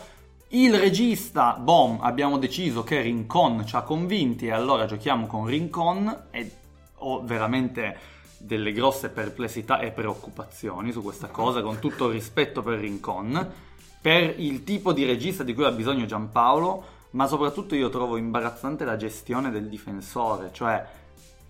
Il 0.50 0.78
regista, 0.78 1.54
bom, 1.54 1.98
abbiamo 2.00 2.38
deciso 2.38 2.84
che 2.84 3.02
Rincon 3.02 3.66
ci 3.66 3.76
ha 3.76 3.82
convinti 3.82 4.46
e 4.46 4.52
allora 4.52 4.86
giochiamo 4.86 5.26
con 5.26 5.48
Rincon 5.48 6.26
e 6.30 6.52
ho 6.98 7.24
veramente 7.24 7.98
delle 8.38 8.74
grosse 8.74 9.10
perplessità 9.10 9.80
e 9.80 9.90
preoccupazioni 9.90 10.92
su 10.92 11.02
questa 11.02 11.30
cosa, 11.30 11.64
con 11.64 11.80
tutto 11.80 12.10
il 12.10 12.14
rispetto 12.14 12.62
per 12.62 12.78
Rincon, 12.78 13.54
per 14.00 14.40
il 14.40 14.64
tipo 14.64 14.94
di 14.94 15.04
regista 15.04 15.42
di 15.42 15.56
cui 15.56 15.66
ha 15.66 15.72
bisogno 15.72 16.06
Giampaolo, 16.06 16.94
ma 17.12 17.28
soprattutto 17.28 17.76
io 17.76 17.90
trovo 17.90 18.18
imbarazzante 18.18 18.86
la 18.86 18.98
gestione 18.98 19.52
del 19.52 19.70
difensore, 19.70 20.50
cioè 20.52 20.86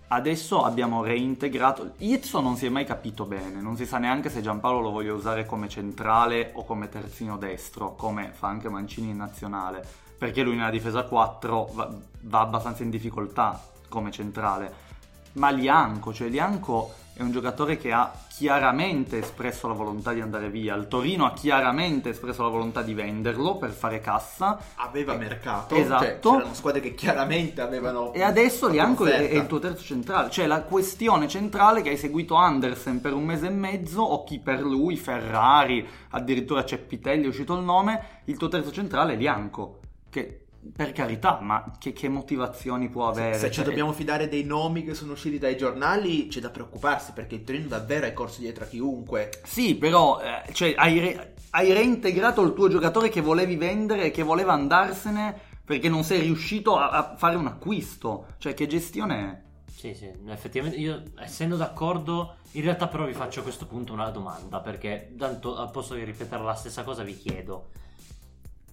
adesso 0.08 0.64
abbiamo 0.64 1.02
reintegrato. 1.02 1.92
Izzo 1.98 2.40
non 2.40 2.56
si 2.56 2.66
è 2.66 2.68
mai 2.68 2.84
capito 2.84 3.24
bene, 3.24 3.60
non 3.60 3.76
si 3.76 3.86
sa 3.86 3.98
neanche 3.98 4.30
se 4.30 4.40
Giampaolo 4.40 4.80
lo 4.80 4.90
voglia 4.90 5.12
usare 5.12 5.46
come 5.46 5.68
centrale 5.68 6.52
o 6.54 6.64
come 6.64 6.88
terzino 6.88 7.36
destro, 7.36 7.94
come 7.94 8.30
fa 8.32 8.48
anche 8.48 8.68
Mancini 8.68 9.10
in 9.10 9.16
nazionale, 9.16 9.86
perché 10.16 10.42
lui 10.42 10.56
nella 10.56 10.70
difesa 10.70 11.04
4 11.04 11.70
va, 11.72 11.92
va 12.22 12.40
abbastanza 12.40 12.82
in 12.82 12.90
difficoltà 12.90 13.60
come 13.88 14.10
centrale. 14.10 14.86
Ma 15.32 15.50
Lianco, 15.50 16.12
cioè 16.12 16.28
Lianco 16.28 16.92
è 17.12 17.22
un 17.22 17.30
giocatore 17.30 17.76
che 17.76 17.92
ha 17.92 18.12
chiaramente 18.38 19.18
espresso 19.18 19.66
la 19.66 19.74
volontà 19.74 20.12
di 20.12 20.20
andare 20.20 20.48
via. 20.48 20.76
Il 20.76 20.86
Torino 20.86 21.26
ha 21.26 21.32
chiaramente 21.32 22.10
espresso 22.10 22.44
la 22.44 22.50
volontà 22.50 22.82
di 22.82 22.94
venderlo 22.94 23.56
per 23.56 23.70
fare 23.70 23.98
cassa. 24.00 24.60
Aveva 24.76 25.16
mercato. 25.16 25.74
Esatto. 25.74 26.04
Cioè, 26.04 26.18
c'erano 26.20 26.54
squadre 26.54 26.80
che 26.80 26.94
chiaramente 26.94 27.60
avevano. 27.60 28.12
E 28.12 28.22
adesso 28.22 28.68
Lianco 28.68 29.06
è, 29.06 29.28
è 29.28 29.34
il 29.34 29.48
tuo 29.48 29.58
terzo 29.58 29.82
centrale, 29.82 30.30
cioè 30.30 30.46
la 30.46 30.62
questione 30.62 31.26
centrale 31.26 31.82
che 31.82 31.88
hai 31.88 31.96
seguito 31.96 32.36
Andersen 32.36 33.00
per 33.00 33.12
un 33.12 33.24
mese 33.24 33.46
e 33.46 33.50
mezzo 33.50 34.02
o 34.02 34.22
chi 34.22 34.38
per 34.38 34.62
lui, 34.62 34.96
Ferrari, 34.96 35.84
addirittura 36.10 36.64
Ceppitelli 36.64 37.24
è 37.24 37.28
uscito 37.28 37.56
il 37.56 37.64
nome, 37.64 38.20
il 38.26 38.36
tuo 38.36 38.46
terzo 38.46 38.70
centrale 38.70 39.14
è 39.14 39.16
Lianco, 39.16 39.80
che 40.10 40.46
per 40.74 40.92
carità, 40.92 41.38
ma 41.40 41.72
che, 41.78 41.92
che 41.92 42.08
motivazioni 42.08 42.88
può 42.88 43.08
avere? 43.08 43.38
Se 43.38 43.46
ci 43.48 43.54
Cioè, 43.54 43.64
dobbiamo 43.64 43.92
fidare 43.92 44.28
dei 44.28 44.44
nomi 44.44 44.84
che 44.84 44.94
sono 44.94 45.12
usciti 45.12 45.38
dai 45.38 45.56
giornali, 45.56 46.26
c'è 46.28 46.40
da 46.40 46.50
preoccuparsi 46.50 47.12
perché 47.12 47.36
il 47.36 47.44
Torino 47.44 47.68
davvero 47.68 48.06
è 48.06 48.12
corso 48.12 48.40
dietro 48.40 48.64
a 48.64 48.66
chiunque. 48.66 49.30
Sì, 49.44 49.76
però 49.76 50.20
eh, 50.20 50.52
cioè, 50.52 50.74
hai, 50.76 50.98
re- 50.98 51.34
hai 51.50 51.72
reintegrato 51.72 52.42
il 52.42 52.54
tuo 52.54 52.68
giocatore 52.68 53.08
che 53.08 53.20
volevi 53.20 53.56
vendere 53.56 54.04
e 54.04 54.10
che 54.10 54.22
voleva 54.22 54.52
andarsene 54.52 55.46
perché 55.64 55.88
non 55.88 56.02
sei 56.02 56.20
riuscito 56.20 56.76
a, 56.76 56.90
a 56.90 57.16
fare 57.16 57.36
un 57.36 57.46
acquisto. 57.46 58.26
Cioè, 58.38 58.54
che 58.54 58.66
gestione 58.66 59.16
è? 59.30 59.46
Sì, 59.70 59.94
sì, 59.94 60.10
effettivamente 60.26 60.78
io 60.80 61.02
essendo 61.20 61.56
d'accordo, 61.56 62.38
in 62.52 62.62
realtà 62.62 62.88
però 62.88 63.06
vi 63.06 63.12
faccio 63.12 63.40
a 63.40 63.42
questo 63.44 63.66
punto 63.66 63.92
una 63.92 64.10
domanda, 64.10 64.60
perché 64.60 65.14
tanto 65.16 65.56
al 65.56 65.70
posto 65.70 65.94
di 65.94 66.02
ripetere 66.02 66.42
la 66.42 66.54
stessa 66.54 66.82
cosa 66.82 67.04
vi 67.04 67.16
chiedo. 67.16 67.68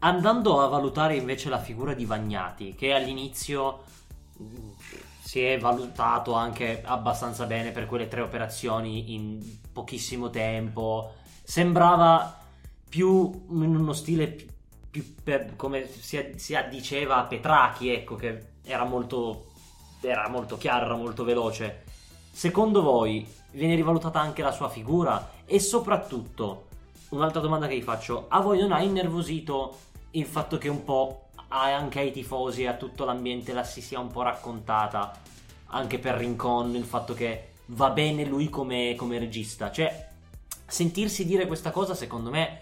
Andando 0.05 0.61
a 0.61 0.67
valutare 0.67 1.15
invece 1.15 1.49
la 1.49 1.57
figura 1.57 1.95
di 1.95 2.05
Vagnati, 2.05 2.75
che 2.75 2.93
all'inizio 2.93 3.85
mh, 4.37 4.45
si 5.23 5.41
è 5.41 5.57
valutato 5.57 6.33
anche 6.33 6.83
abbastanza 6.85 7.47
bene 7.47 7.71
per 7.71 7.87
quelle 7.87 8.07
tre 8.07 8.21
operazioni 8.21 9.15
in 9.15 9.41
pochissimo 9.73 10.29
tempo, 10.29 11.15
sembrava 11.41 12.37
più 12.87 13.45
in 13.49 13.75
uno 13.75 13.93
stile 13.93 14.27
più, 14.27 14.47
più 14.91 15.15
per- 15.23 15.55
come 15.55 15.89
si, 15.91 16.33
si 16.35 16.55
addiceva 16.55 17.15
a 17.15 17.23
Petrachi, 17.23 17.89
ecco, 17.89 18.15
che 18.15 18.49
era 18.63 18.83
molto 18.83 19.53
era 20.01 20.29
molto 20.29 20.55
chiaro, 20.57 20.85
era 20.85 20.95
molto 20.95 21.23
veloce. 21.23 21.83
Secondo 22.31 22.83
voi 22.83 23.27
viene 23.53 23.73
rivalutata 23.73 24.19
anche 24.19 24.43
la 24.43 24.51
sua 24.51 24.69
figura? 24.69 25.31
E 25.45 25.59
soprattutto, 25.59 26.67
un'altra 27.09 27.41
domanda 27.41 27.65
che 27.65 27.73
vi 27.73 27.81
faccio, 27.81 28.25
a 28.27 28.39
voi 28.39 28.59
non 28.59 28.71
ha 28.71 28.83
innervosito 28.83 29.84
il 30.15 30.25
fatto 30.25 30.57
che 30.57 30.67
un 30.69 30.83
po' 30.83 31.29
anche 31.47 31.99
ai 31.99 32.11
tifosi 32.11 32.63
e 32.63 32.67
a 32.67 32.73
tutto 32.73 33.05
l'ambiente 33.05 33.53
la 33.53 33.63
si 33.63 33.81
sia 33.81 33.99
un 33.99 34.11
po' 34.11 34.23
raccontata, 34.23 35.13
anche 35.67 35.99
per 35.99 36.15
Rincon, 36.15 36.75
il 36.75 36.83
fatto 36.83 37.13
che 37.13 37.49
va 37.67 37.89
bene 37.89 38.25
lui 38.25 38.49
come, 38.49 38.95
come 38.95 39.19
regista? 39.19 39.71
Cioè, 39.71 40.07
sentirsi 40.65 41.25
dire 41.25 41.47
questa 41.47 41.71
cosa 41.71 41.93
secondo 41.93 42.29
me 42.29 42.61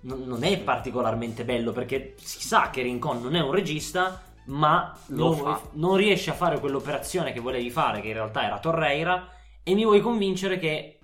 non, 0.00 0.22
non 0.24 0.44
è 0.44 0.58
particolarmente 0.58 1.44
bello 1.44 1.72
perché 1.72 2.14
si 2.18 2.40
sa 2.40 2.70
che 2.70 2.82
Rincon 2.82 3.20
non 3.20 3.36
è 3.36 3.40
un 3.40 3.50
regista 3.50 4.22
ma 4.46 4.96
Lo 5.06 5.36
non, 5.36 5.60
non 5.72 5.96
riesce 5.96 6.30
a 6.30 6.34
fare 6.34 6.58
quell'operazione 6.58 7.32
che 7.32 7.40
volevi 7.40 7.70
fare 7.70 8.00
che 8.00 8.08
in 8.08 8.14
realtà 8.14 8.44
era 8.44 8.58
Torreira 8.58 9.28
e 9.62 9.74
mi 9.74 9.84
vuoi 9.84 10.00
convincere 10.00 10.58
che 10.58 10.98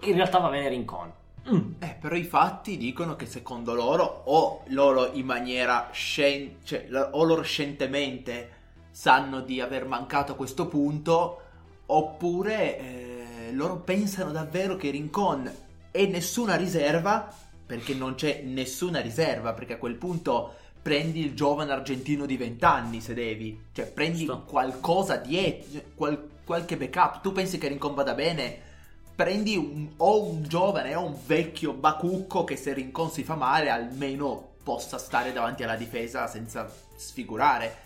in 0.00 0.14
realtà 0.14 0.38
va 0.38 0.48
bene 0.48 0.68
Rincon 0.68 1.12
Mm. 1.50 1.72
Eh, 1.78 1.96
però 2.00 2.14
i 2.14 2.24
fatti 2.24 2.76
dicono 2.76 3.16
che 3.16 3.26
secondo 3.26 3.74
loro, 3.74 4.22
o 4.26 4.62
loro 4.68 5.12
in 5.12 5.26
maniera 5.26 5.90
scien- 5.92 6.56
cioè, 6.64 6.86
o 7.12 7.22
loro 7.24 7.42
scientemente 7.42 8.62
sanno 8.90 9.40
di 9.40 9.60
aver 9.60 9.86
mancato 9.86 10.32
a 10.32 10.36
questo 10.36 10.66
punto, 10.68 11.40
oppure 11.86 12.78
eh, 12.78 13.52
loro 13.52 13.76
pensano 13.76 14.30
davvero 14.30 14.76
che 14.76 14.90
Rincon 14.90 15.50
è 15.90 16.06
nessuna 16.06 16.56
riserva, 16.56 17.30
perché 17.66 17.94
non 17.94 18.14
c'è 18.14 18.42
nessuna 18.42 19.00
riserva, 19.00 19.52
perché 19.52 19.74
a 19.74 19.78
quel 19.78 19.96
punto 19.96 20.54
prendi 20.80 21.20
il 21.20 21.34
giovane 21.34 21.72
argentino 21.72 22.26
di 22.26 22.36
20 22.36 22.64
anni 22.64 23.00
se 23.00 23.14
devi, 23.14 23.58
cioè 23.72 23.86
prendi 23.86 24.24
Giusto. 24.24 24.44
qualcosa 24.44 25.16
dietro, 25.16 25.80
qual- 25.94 26.28
qualche 26.44 26.76
backup, 26.76 27.20
tu 27.20 27.32
pensi 27.32 27.58
che 27.58 27.68
Rincon 27.68 27.94
vada 27.94 28.14
bene? 28.14 28.72
Prendi 29.14 29.56
un, 29.56 29.90
o 29.98 30.24
un 30.24 30.42
giovane 30.42 30.94
o 30.94 31.04
un 31.04 31.16
vecchio 31.26 31.72
bacucco 31.72 32.44
che 32.44 32.56
se 32.56 32.72
Rincon 32.72 33.10
si 33.10 33.22
fa 33.22 33.34
male 33.34 33.70
almeno 33.70 34.52
possa 34.62 34.98
stare 34.98 35.32
davanti 35.32 35.62
alla 35.62 35.76
difesa 35.76 36.26
senza 36.26 36.70
sfigurare. 36.96 37.82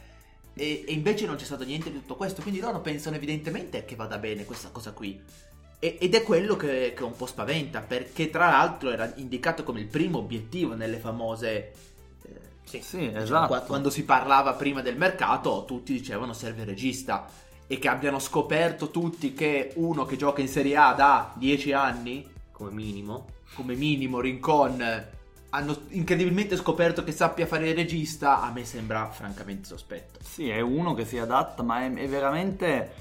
E, 0.55 0.85
e 0.87 0.93
invece 0.93 1.27
non 1.27 1.37
c'è 1.37 1.45
stato 1.45 1.65
niente 1.65 1.91
di 1.91 1.99
tutto 1.99 2.17
questo, 2.17 2.43
quindi 2.43 2.61
loro 2.61 2.81
pensano 2.81 3.17
evidentemente 3.17 3.85
che 3.85 3.95
vada 3.95 4.19
bene 4.19 4.45
questa 4.45 4.71
cosa 4.71 4.93
qui. 4.93 5.21
E- 5.79 5.99
ed 6.01 6.15
è 6.15 6.23
quello 6.23 6.57
che, 6.57 6.93
che 6.97 7.05
un 7.05 7.15
po' 7.15 7.27
spaventa, 7.27 7.81
perché 7.81 8.31
tra 8.31 8.49
l'altro 8.49 8.91
era 8.91 9.13
indicato 9.17 9.63
come 9.63 9.81
il 9.81 9.87
primo 9.87 10.19
obiettivo 10.19 10.75
nelle 10.75 10.97
famose... 10.99 11.73
eh, 12.23 12.41
Sì. 12.65 12.81
Sì, 12.83 12.99
diciamo, 12.99 13.23
esatto. 13.23 13.47
qua- 13.47 13.61
quando 13.61 13.91
si 13.91 14.05
parlava 14.05 14.55
prima 14.55 14.83
del 14.83 14.97
mercato, 14.97 15.65
tutti 15.65 15.93
dicevano 15.93 16.33
serve 16.33 16.63
il 16.63 16.69
regista. 16.69 17.29
E 17.69 17.79
che 17.79 17.89
abbiano 17.89 18.19
scoperto 18.19 18.91
tutti 18.91 19.35
che 19.35 19.73
uno 19.77 20.05
che 20.05 20.17
gioca 20.17 20.41
in 20.41 20.49
Serie 20.49 20.77
A 20.77 20.93
da 20.95 21.33
10 21.37 21.73
anni, 21.73 22.27
come 22.51 22.71
minimo 22.73 23.37
come 23.55 23.75
minimo 23.75 24.21
Rincon, 24.21 25.07
hanno 25.51 25.77
incredibilmente 25.89 26.57
scoperto 26.57 27.03
che 27.03 27.13
sappia 27.13 27.47
fare 27.47 27.69
il 27.69 27.75
regista, 27.75 28.43
a 28.43 28.51
me 28.53 28.65
sembra 28.65 29.09
francamente 29.11 29.67
sospetto. 29.67 30.21
Sì, 30.23 30.49
è 30.49 30.61
uno 30.61 30.95
che 30.95 31.05
si 31.05 31.19
adatta, 31.19 31.63
ma 31.63 31.83
è, 31.83 31.93
è 31.93 32.09
veramente 32.09 32.93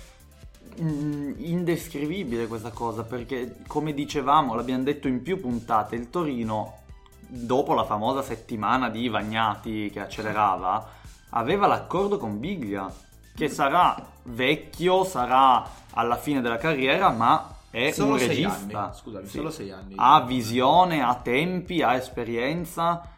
mm, 0.81 1.33
indescrivibile 1.37 2.47
questa 2.47 2.71
cosa, 2.71 3.03
perché 3.03 3.57
come 3.67 3.93
dicevamo, 3.93 4.55
l'abbiamo 4.55 4.83
detto 4.83 5.07
in 5.07 5.21
più 5.21 5.39
puntate, 5.39 5.95
il 5.95 6.09
Torino, 6.09 6.79
dopo 7.19 7.73
la 7.73 7.83
famosa 7.83 8.21
settimana 8.21 8.89
di 8.89 9.09
Vagnati 9.09 9.89
che 9.91 9.99
accelerava, 9.99 10.95
aveva 11.31 11.67
l'accordo 11.67 12.17
con 12.17 12.39
Biglia, 12.39 12.91
che 13.37 13.49
sarà 13.49 13.95
vecchio, 14.23 15.03
sarà 15.03 15.63
alla 15.91 16.17
fine 16.17 16.41
della 16.41 16.57
carriera, 16.57 17.11
ma 17.11 17.55
è 17.69 17.91
Solo 17.91 18.13
un 18.13 18.17
regista. 18.17 18.85
anni, 18.85 18.95
scusami, 18.95 19.27
solo 19.27 19.51
sei 19.51 19.71
anni. 19.71 19.93
Ha 19.95 20.21
visione, 20.21 21.03
ha 21.03 21.13
tempi, 21.21 21.83
ha 21.83 21.93
esperienza. 21.93 23.11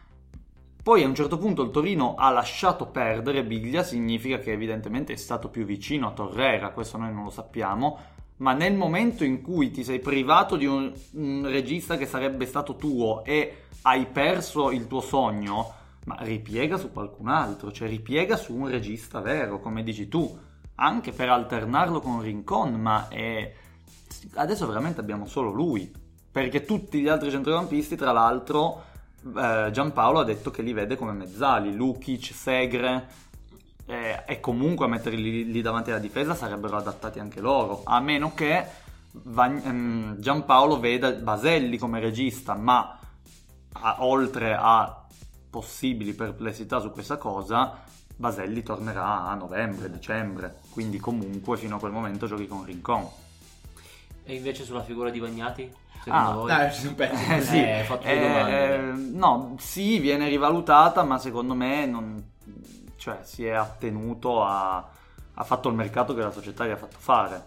Poi 0.82 1.02
a 1.02 1.06
un 1.06 1.14
certo 1.14 1.38
punto 1.38 1.62
il 1.62 1.70
Torino 1.70 2.16
ha 2.16 2.28
lasciato 2.28 2.84
perdere 2.86 3.44
Biglia, 3.44 3.82
significa 3.82 4.38
che 4.38 4.52
evidentemente 4.52 5.14
è 5.14 5.16
stato 5.16 5.48
più 5.48 5.64
vicino 5.64 6.08
a 6.08 6.12
Torreira, 6.12 6.68
questo 6.70 6.98
noi 6.98 7.14
non 7.14 7.24
lo 7.24 7.30
sappiamo, 7.30 7.98
ma 8.36 8.52
nel 8.52 8.74
momento 8.74 9.24
in 9.24 9.40
cui 9.40 9.70
ti 9.70 9.82
sei 9.84 10.00
privato 10.00 10.56
di 10.56 10.66
un, 10.66 10.92
un 11.12 11.46
regista 11.46 11.96
che 11.96 12.04
sarebbe 12.04 12.44
stato 12.44 12.76
tuo 12.76 13.24
e 13.24 13.64
hai 13.82 14.04
perso 14.04 14.70
il 14.70 14.86
tuo 14.86 15.00
sogno, 15.00 15.74
ma 16.04 16.16
ripiega 16.20 16.76
su 16.78 16.92
qualcun 16.92 17.28
altro, 17.28 17.72
cioè 17.72 17.88
ripiega 17.88 18.36
su 18.36 18.54
un 18.54 18.68
regista 18.68 19.20
vero, 19.20 19.60
come 19.60 19.82
dici 19.82 20.08
tu, 20.08 20.38
anche 20.76 21.12
per 21.12 21.28
alternarlo 21.28 22.00
con 22.00 22.22
Rincon, 22.22 22.74
ma 22.74 23.08
è... 23.08 23.54
adesso 24.34 24.66
veramente 24.66 25.00
abbiamo 25.00 25.26
solo 25.26 25.50
lui, 25.50 25.92
perché 26.30 26.64
tutti 26.64 27.00
gli 27.00 27.08
altri 27.08 27.30
centrocampisti, 27.30 27.96
tra 27.96 28.12
l'altro, 28.12 28.84
eh, 29.36 29.68
Giampaolo 29.72 30.20
ha 30.20 30.24
detto 30.24 30.50
che 30.50 30.62
li 30.62 30.72
vede 30.72 30.96
come 30.96 31.12
mezzali, 31.12 31.74
Lukic, 31.74 32.32
Segre, 32.32 33.08
eh, 33.86 34.22
e 34.26 34.40
comunque 34.40 34.86
a 34.86 34.88
metterli 34.88 35.50
lì, 35.50 35.60
davanti 35.60 35.90
alla 35.90 35.98
difesa 35.98 36.34
sarebbero 36.34 36.76
adattati 36.76 37.18
anche 37.18 37.40
loro, 37.40 37.82
a 37.84 38.00
meno 38.00 38.32
che 38.34 38.88
Vag- 39.12 39.64
ehm, 39.66 40.20
Giampaolo 40.20 40.78
veda 40.78 41.10
Baselli 41.10 41.78
come 41.78 41.98
regista, 41.98 42.54
ma 42.54 42.96
a- 43.72 43.96
oltre 43.98 44.56
a 44.56 44.99
possibili 45.50 46.14
perplessità 46.14 46.78
su 46.80 46.90
questa 46.92 47.16
cosa, 47.16 47.82
Baselli 48.16 48.62
tornerà 48.62 49.24
a 49.26 49.34
novembre, 49.34 49.90
dicembre, 49.90 50.60
quindi 50.70 50.98
comunque 50.98 51.56
fino 51.56 51.76
a 51.76 51.78
quel 51.78 51.92
momento 51.92 52.26
giochi 52.26 52.46
con 52.46 52.64
Rincon. 52.64 53.08
E 54.24 54.34
invece 54.34 54.64
sulla 54.64 54.82
figura 54.82 55.10
di 55.10 55.18
Bagnati? 55.20 55.72
Secondo 56.04 56.28
Ah, 56.30 56.32
voi? 56.34 56.46
Dai, 56.46 56.72
ci 56.72 56.80
sono 56.82 56.94
pezzi. 56.94 57.32
Eh, 57.32 57.40
sì, 57.42 57.56
Eh, 57.58 57.86
eh, 58.02 58.20
domande. 58.20 59.16
no, 59.16 59.56
sì, 59.58 59.98
viene 59.98 60.28
rivalutata, 60.28 61.02
ma 61.02 61.18
secondo 61.18 61.54
me 61.54 61.84
non, 61.86 62.30
cioè, 62.96 63.20
si 63.22 63.44
è 63.44 63.50
attenuto 63.50 64.42
a... 64.44 64.76
ha 65.34 65.44
fatto 65.44 65.68
il 65.68 65.74
mercato 65.74 66.14
che 66.14 66.20
la 66.22 66.30
società 66.30 66.66
gli 66.66 66.70
ha 66.70 66.76
fatto 66.76 66.96
fare. 66.98 67.44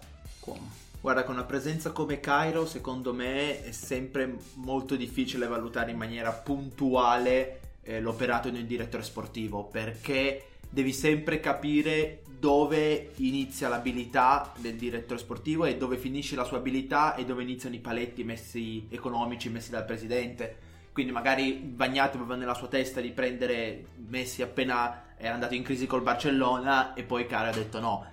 Guarda, 1.00 1.24
con 1.24 1.36
una 1.36 1.44
presenza 1.44 1.92
come 1.92 2.20
Cairo, 2.20 2.66
secondo 2.66 3.14
me 3.14 3.64
è 3.64 3.72
sempre 3.72 4.38
molto 4.56 4.96
difficile 4.96 5.48
valutare 5.48 5.92
in 5.92 5.98
maniera 5.98 6.32
puntuale 6.32 7.60
eh, 7.84 8.02
l'operato 8.02 8.50
di 8.50 8.60
un 8.60 8.66
direttore 8.66 9.04
sportivo 9.04 9.66
perché 9.66 10.48
devi 10.70 10.92
sempre 10.92 11.40
capire 11.40 12.22
dove 12.40 13.12
inizia 13.18 13.70
l'abilità 13.70 14.52
del 14.58 14.76
direttore 14.76 15.20
sportivo 15.20 15.66
e 15.66 15.78
dove 15.78 15.98
finisce 15.98 16.36
la 16.36 16.44
sua 16.44 16.58
abilità 16.58 17.16
e 17.16 17.26
dove 17.26 17.44
iniziano 17.44 17.76
i 17.76 17.80
paletti 17.80 18.24
messi 18.24 18.88
economici 18.90 19.50
messi 19.50 19.70
dal 19.70 19.86
presidente. 19.86 20.72
Quindi 20.92 21.12
magari 21.12 21.54
Bagnati 21.54 22.18
aveva 22.18 22.36
nella 22.36 22.54
sua 22.54 22.68
testa 22.68 23.02
di 23.02 23.12
prendere 23.12 23.86
Messi 24.08 24.42
appena 24.42 25.16
era 25.18 25.34
andato 25.34 25.56
in 25.56 25.64
crisi 25.64 25.88
col 25.88 26.02
Barcellona 26.02 26.94
e 26.94 27.04
poi 27.04 27.26
Cairo 27.26 27.50
ha 27.50 27.54
detto 27.54 27.80
no, 27.80 28.06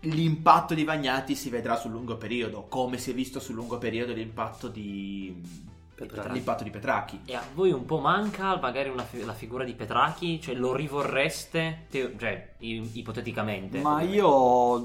l'impatto 0.00 0.74
di 0.74 0.84
Vagnati 0.84 1.34
si 1.34 1.50
vedrà 1.50 1.76
sul 1.76 1.90
lungo 1.90 2.16
periodo, 2.16 2.66
come 2.68 2.98
si 2.98 3.10
è 3.10 3.14
visto 3.14 3.40
sul 3.40 3.56
lungo 3.56 3.78
periodo 3.78 4.12
l'impatto 4.12 4.68
di 4.68 5.66
Petracchi. 6.06 6.32
l'impatto 6.32 6.64
di 6.64 6.70
Petracchi. 6.70 7.20
E 7.24 7.34
a 7.34 7.42
voi 7.54 7.72
un 7.72 7.84
po' 7.84 7.98
manca 7.98 8.56
magari 8.58 8.88
una 8.88 9.02
fi- 9.02 9.24
la 9.24 9.32
figura 9.34 9.64
di 9.64 9.74
Petrachi? 9.74 10.40
Cioè 10.40 10.54
lo 10.54 10.74
rivorreste? 10.74 11.86
Te- 11.90 12.14
cioè, 12.18 12.54
i- 12.58 12.90
ipoteticamente. 12.94 13.80
Ma 13.80 14.00
io 14.02 14.76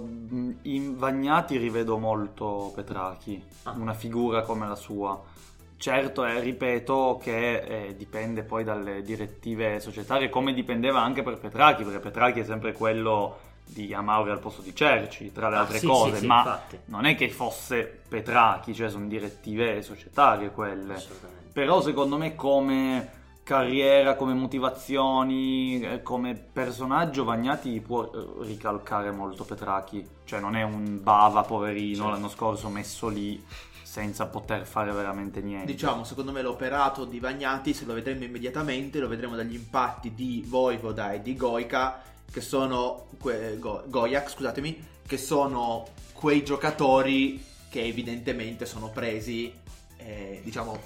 in 0.63 0.97
Vagnati 0.97 1.57
rivedo 1.57 1.97
molto 1.97 2.71
Petrachi, 2.75 3.41
Ah. 3.63 3.71
una 3.77 3.93
figura 3.93 4.41
come 4.41 4.67
la 4.67 4.75
sua. 4.75 5.21
Certo, 5.77 6.25
eh, 6.25 6.39
ripeto 6.39 7.19
che 7.21 7.57
eh, 7.89 7.95
dipende 7.97 8.43
poi 8.43 8.63
dalle 8.63 9.01
direttive 9.01 9.79
societarie, 9.81 10.29
come 10.29 10.53
dipendeva 10.53 11.01
anche 11.01 11.23
per 11.23 11.37
Petrachi, 11.37 11.83
perché 11.83 11.99
Petrachi 11.99 12.39
è 12.39 12.43
sempre 12.45 12.71
quello 12.71 13.51
di 13.65 13.93
Amauri 13.93 14.31
al 14.31 14.39
posto 14.39 14.61
di 14.61 14.75
Cerci, 14.75 15.31
tra 15.31 15.49
le 15.49 15.55
Ah, 15.55 15.59
altre 15.61 15.79
sì, 15.79 15.87
cose, 15.87 16.13
sì, 16.15 16.19
sì, 16.21 16.25
ma 16.27 16.37
infatti. 16.39 16.79
non 16.85 17.05
è 17.05 17.15
che 17.15 17.29
fosse 17.29 18.01
Petrachi, 18.07 18.73
cioè 18.75 18.89
sono 18.89 19.07
direttive 19.07 19.81
societarie 19.81 20.51
quelle. 20.51 21.01
Però 21.51 21.81
secondo 21.81 22.17
me 22.17 22.35
come 22.35 23.21
carriera, 23.43 24.15
come 24.15 24.33
motivazioni, 24.33 25.81
eh, 25.81 26.01
come 26.01 26.33
personaggio 26.35 27.23
Vagnati 27.23 27.79
può 27.81 28.03
eh, 28.05 28.09
ricalcare 28.45 29.11
molto 29.11 29.43
Petrachi. 29.43 30.07
Cioè 30.23 30.39
non 30.39 30.55
è 30.55 30.63
un 30.63 31.01
bava 31.01 31.41
poverino 31.43 31.95
Certo. 32.03 32.11
l'anno 32.11 32.29
scorso 32.29 32.69
messo 32.69 33.09
lì 33.09 33.43
senza 33.83 34.25
poter 34.27 34.65
fare 34.65 34.91
veramente 34.91 35.41
niente. 35.41 35.71
Diciamo, 35.71 36.03
secondo 36.03 36.31
me 36.31 36.41
l'operato 36.41 37.05
di 37.05 37.19
Vagnati, 37.19 37.73
se 37.73 37.85
lo 37.85 37.93
vedremo 37.93 38.23
immediatamente, 38.23 38.99
lo 38.99 39.07
vedremo 39.07 39.35
dagli 39.35 39.53
impatti 39.53 40.13
di 40.15 40.43
Voivoda 40.47 41.11
e 41.13 41.21
di 41.21 41.35
Goica, 41.35 42.01
che 42.33 42.41
sono 42.41 43.09
que- 43.19 43.59
Go- 43.59 43.83
Gojak, 43.85 44.27
scusatemi, 44.27 44.83
che 45.05 45.17
sono 45.19 45.85
quei 46.13 46.43
giocatori 46.43 47.39
che 47.69 47.83
evidentemente 47.83 48.65
sono 48.65 48.89
presi, 48.89 49.53
eh, 49.97 50.41
diciamo, 50.43 50.79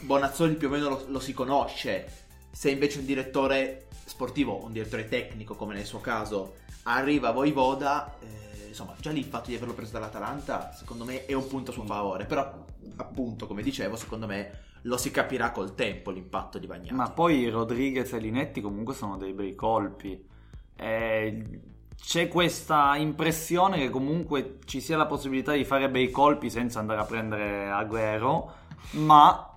Bonazzoli 0.00 0.54
più 0.54 0.68
o 0.68 0.70
meno 0.70 0.88
lo, 0.88 1.04
lo 1.08 1.20
si 1.20 1.34
conosce. 1.34 2.22
Se 2.50 2.70
invece 2.70 3.00
un 3.00 3.04
direttore 3.04 3.88
sportivo, 4.06 4.64
un 4.64 4.72
direttore 4.72 5.06
tecnico, 5.06 5.56
come 5.56 5.74
nel 5.74 5.84
suo 5.84 6.00
caso, 6.00 6.54
arriva 6.84 7.28
a 7.28 7.32
Voivoda, 7.32 8.16
eh, 8.20 8.68
insomma, 8.68 8.94
già 8.98 9.10
lì 9.10 9.18
il 9.18 9.26
fatto 9.26 9.50
di 9.50 9.56
averlo 9.56 9.74
preso 9.74 9.92
dall'Atalanta, 9.92 10.72
secondo 10.72 11.04
me, 11.04 11.26
è 11.26 11.34
un 11.34 11.46
punto 11.46 11.70
a 11.70 11.74
suo 11.74 11.84
favore. 11.84 12.24
Però, 12.24 12.64
appunto, 12.96 13.46
come 13.46 13.62
dicevo, 13.62 13.96
secondo 13.96 14.26
me 14.26 14.62
lo 14.82 14.96
si 14.96 15.10
capirà 15.10 15.50
col 15.50 15.74
tempo 15.74 16.10
l'impatto 16.10 16.58
di 16.58 16.66
Bagnati. 16.66 16.94
Ma 16.94 17.10
poi 17.10 17.48
Rodriguez 17.50 18.10
e 18.14 18.18
Linetti 18.18 18.62
comunque 18.62 18.94
sono 18.94 19.18
dei 19.18 19.34
bei 19.34 19.54
colpi. 19.54 20.32
Eh, 20.76 21.60
c'è 22.04 22.28
questa 22.28 22.96
impressione 22.96 23.78
che 23.78 23.88
comunque 23.88 24.58
ci 24.66 24.80
sia 24.80 24.96
la 24.96 25.06
possibilità 25.06 25.52
di 25.52 25.64
fare 25.64 25.88
bei 25.88 26.10
colpi 26.10 26.50
senza 26.50 26.78
andare 26.78 27.00
a 27.00 27.04
prendere 27.04 27.70
Agüero, 27.70 28.50
ma 28.92 29.54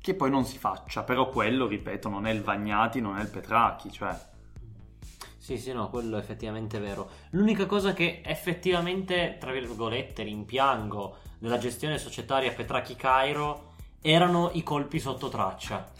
che 0.00 0.14
poi 0.14 0.30
non 0.30 0.44
si 0.44 0.56
faccia. 0.56 1.02
Però 1.02 1.28
quello, 1.28 1.66
ripeto, 1.66 2.08
non 2.08 2.26
è 2.26 2.30
il 2.30 2.42
Vagnati, 2.42 3.00
non 3.00 3.18
è 3.18 3.22
il 3.22 3.28
Petracchi, 3.28 3.90
cioè... 3.90 4.18
Sì, 5.36 5.58
sì, 5.58 5.72
no, 5.72 5.90
quello 5.90 6.16
è 6.16 6.20
effettivamente 6.20 6.78
vero. 6.78 7.10
L'unica 7.30 7.66
cosa 7.66 7.92
che 7.92 8.22
effettivamente, 8.24 9.36
tra 9.38 9.52
virgolette, 9.52 10.22
rimpiango 10.22 11.16
della 11.38 11.58
gestione 11.58 11.98
societaria 11.98 12.52
Petracchi 12.52 12.96
Cairo 12.96 13.74
erano 14.00 14.50
i 14.54 14.62
colpi 14.62 14.98
sotto 14.98 15.28
traccia. 15.28 15.92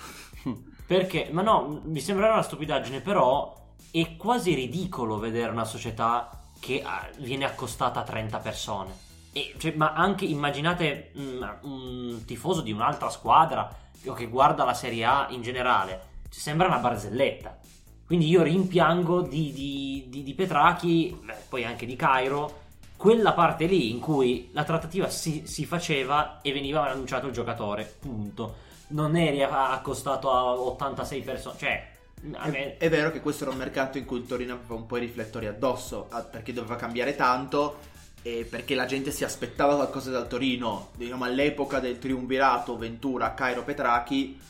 Perché, 0.86 1.28
ma 1.32 1.42
no, 1.42 1.82
mi 1.84 2.00
sembrerà 2.00 2.32
una 2.32 2.42
stupidaggine, 2.42 3.00
però 3.00 3.65
è 4.00 4.16
quasi 4.16 4.54
ridicolo 4.54 5.18
vedere 5.18 5.50
una 5.50 5.64
società 5.64 6.30
che 6.60 6.82
ah, 6.84 7.08
viene 7.18 7.46
accostata 7.46 8.00
a 8.00 8.04
30 8.04 8.38
persone. 8.40 8.94
E, 9.32 9.54
cioè, 9.56 9.72
ma 9.74 9.94
anche 9.94 10.24
immaginate 10.24 11.12
mm, 11.18 11.42
un 11.62 12.22
tifoso 12.26 12.60
di 12.60 12.72
un'altra 12.72 13.08
squadra 13.08 13.74
o 14.04 14.12
che 14.12 14.26
guarda 14.26 14.64
la 14.64 14.74
Serie 14.74 15.04
A 15.04 15.26
in 15.30 15.40
generale, 15.40 16.00
ci 16.28 16.40
sembra 16.40 16.66
una 16.66 16.78
barzelletta. 16.78 17.58
Quindi 18.04 18.28
io 18.28 18.42
rimpiango 18.42 19.22
di, 19.22 19.52
di, 19.52 20.04
di, 20.08 20.22
di 20.22 20.34
Petrachi, 20.34 21.18
beh, 21.24 21.44
poi 21.48 21.64
anche 21.64 21.86
di 21.86 21.96
Cairo, 21.96 22.64
quella 22.96 23.32
parte 23.32 23.64
lì 23.64 23.90
in 23.90 23.98
cui 23.98 24.50
la 24.52 24.64
trattativa 24.64 25.08
si, 25.08 25.46
si 25.46 25.64
faceva 25.64 26.40
e 26.42 26.52
veniva 26.52 26.88
annunciato 26.88 27.26
il 27.26 27.32
giocatore, 27.32 27.96
punto. 27.98 28.64
Non 28.88 29.16
eri 29.16 29.42
accostato 29.42 30.30
a 30.30 30.52
86 30.52 31.22
persone, 31.22 31.58
cioè... 31.58 31.94
Me, 32.22 32.76
È 32.76 32.88
vero 32.88 33.12
che 33.12 33.20
questo 33.20 33.44
era 33.44 33.52
un 33.52 33.58
mercato 33.58 33.98
in 33.98 34.04
cui 34.04 34.18
il 34.18 34.26
Torino 34.26 34.54
aveva 34.54 34.74
un 34.74 34.86
po' 34.86 34.96
i 34.96 35.00
riflettori 35.00 35.46
addosso, 35.46 36.08
perché 36.30 36.52
doveva 36.52 36.76
cambiare 36.76 37.14
tanto 37.14 37.78
e 38.22 38.44
perché 38.48 38.74
la 38.74 38.86
gente 38.86 39.12
si 39.12 39.22
aspettava 39.22 39.76
qualcosa 39.76 40.10
dal 40.10 40.26
Torino. 40.26 40.90
Diciamo 40.96 41.24
all'epoca 41.24 41.78
del 41.78 41.98
triumvirato 41.98 42.76
Ventura, 42.76 43.34
Cairo, 43.34 43.62
Petrachi, 43.62 44.40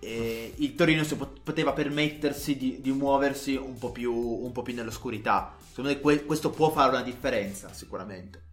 e 0.00 0.54
il 0.56 0.74
Torino 0.74 1.04
poteva 1.42 1.72
permettersi 1.72 2.56
di, 2.56 2.80
di 2.80 2.90
muoversi 2.90 3.54
un 3.54 3.78
po, 3.78 3.90
più, 3.90 4.14
un 4.14 4.50
po' 4.52 4.62
più 4.62 4.74
nell'oscurità. 4.74 5.54
Secondo 5.68 5.90
me 5.90 6.00
que- 6.00 6.24
questo 6.24 6.50
può 6.50 6.70
fare 6.70 6.90
una 6.90 7.02
differenza, 7.02 7.72
sicuramente. 7.72 8.48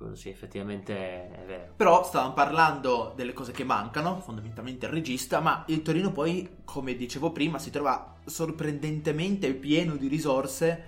Sì, 0.00 0.20
sì, 0.20 0.28
effettivamente 0.30 0.94
è 0.94 1.44
vero. 1.46 1.72
Però 1.76 2.02
stavamo 2.04 2.32
parlando 2.32 3.12
delle 3.14 3.32
cose 3.32 3.52
che 3.52 3.64
mancano, 3.64 4.20
fondamentalmente 4.20 4.86
il 4.86 4.92
regista, 4.92 5.40
ma 5.40 5.64
il 5.68 5.82
Torino 5.82 6.10
poi, 6.12 6.58
come 6.64 6.94
dicevo 6.96 7.32
prima, 7.32 7.58
si 7.58 7.70
trova 7.70 8.16
sorprendentemente 8.24 9.52
pieno 9.54 9.96
di 9.96 10.08
risorse, 10.08 10.84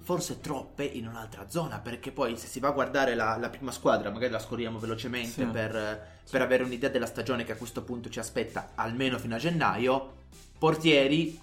forse 0.00 0.40
troppe 0.40 0.84
in 0.84 1.06
un'altra 1.08 1.48
zona, 1.48 1.78
perché 1.78 2.10
poi 2.12 2.36
se 2.36 2.46
si 2.46 2.60
va 2.60 2.68
a 2.68 2.72
guardare 2.72 3.14
la, 3.14 3.36
la 3.38 3.48
prima 3.48 3.70
squadra, 3.70 4.10
magari 4.10 4.32
la 4.32 4.38
scorriamo 4.38 4.78
velocemente 4.78 5.42
Sì. 5.42 5.46
per, 5.46 6.08
per 6.30 6.42
avere 6.42 6.62
un'idea 6.64 6.90
della 6.90 7.06
stagione 7.06 7.44
che 7.44 7.52
a 7.52 7.56
questo 7.56 7.82
punto 7.82 8.08
ci 8.10 8.18
aspetta, 8.18 8.72
almeno 8.74 9.18
fino 9.18 9.34
a 9.34 9.38
gennaio, 9.38 10.12
portieri, 10.58 11.40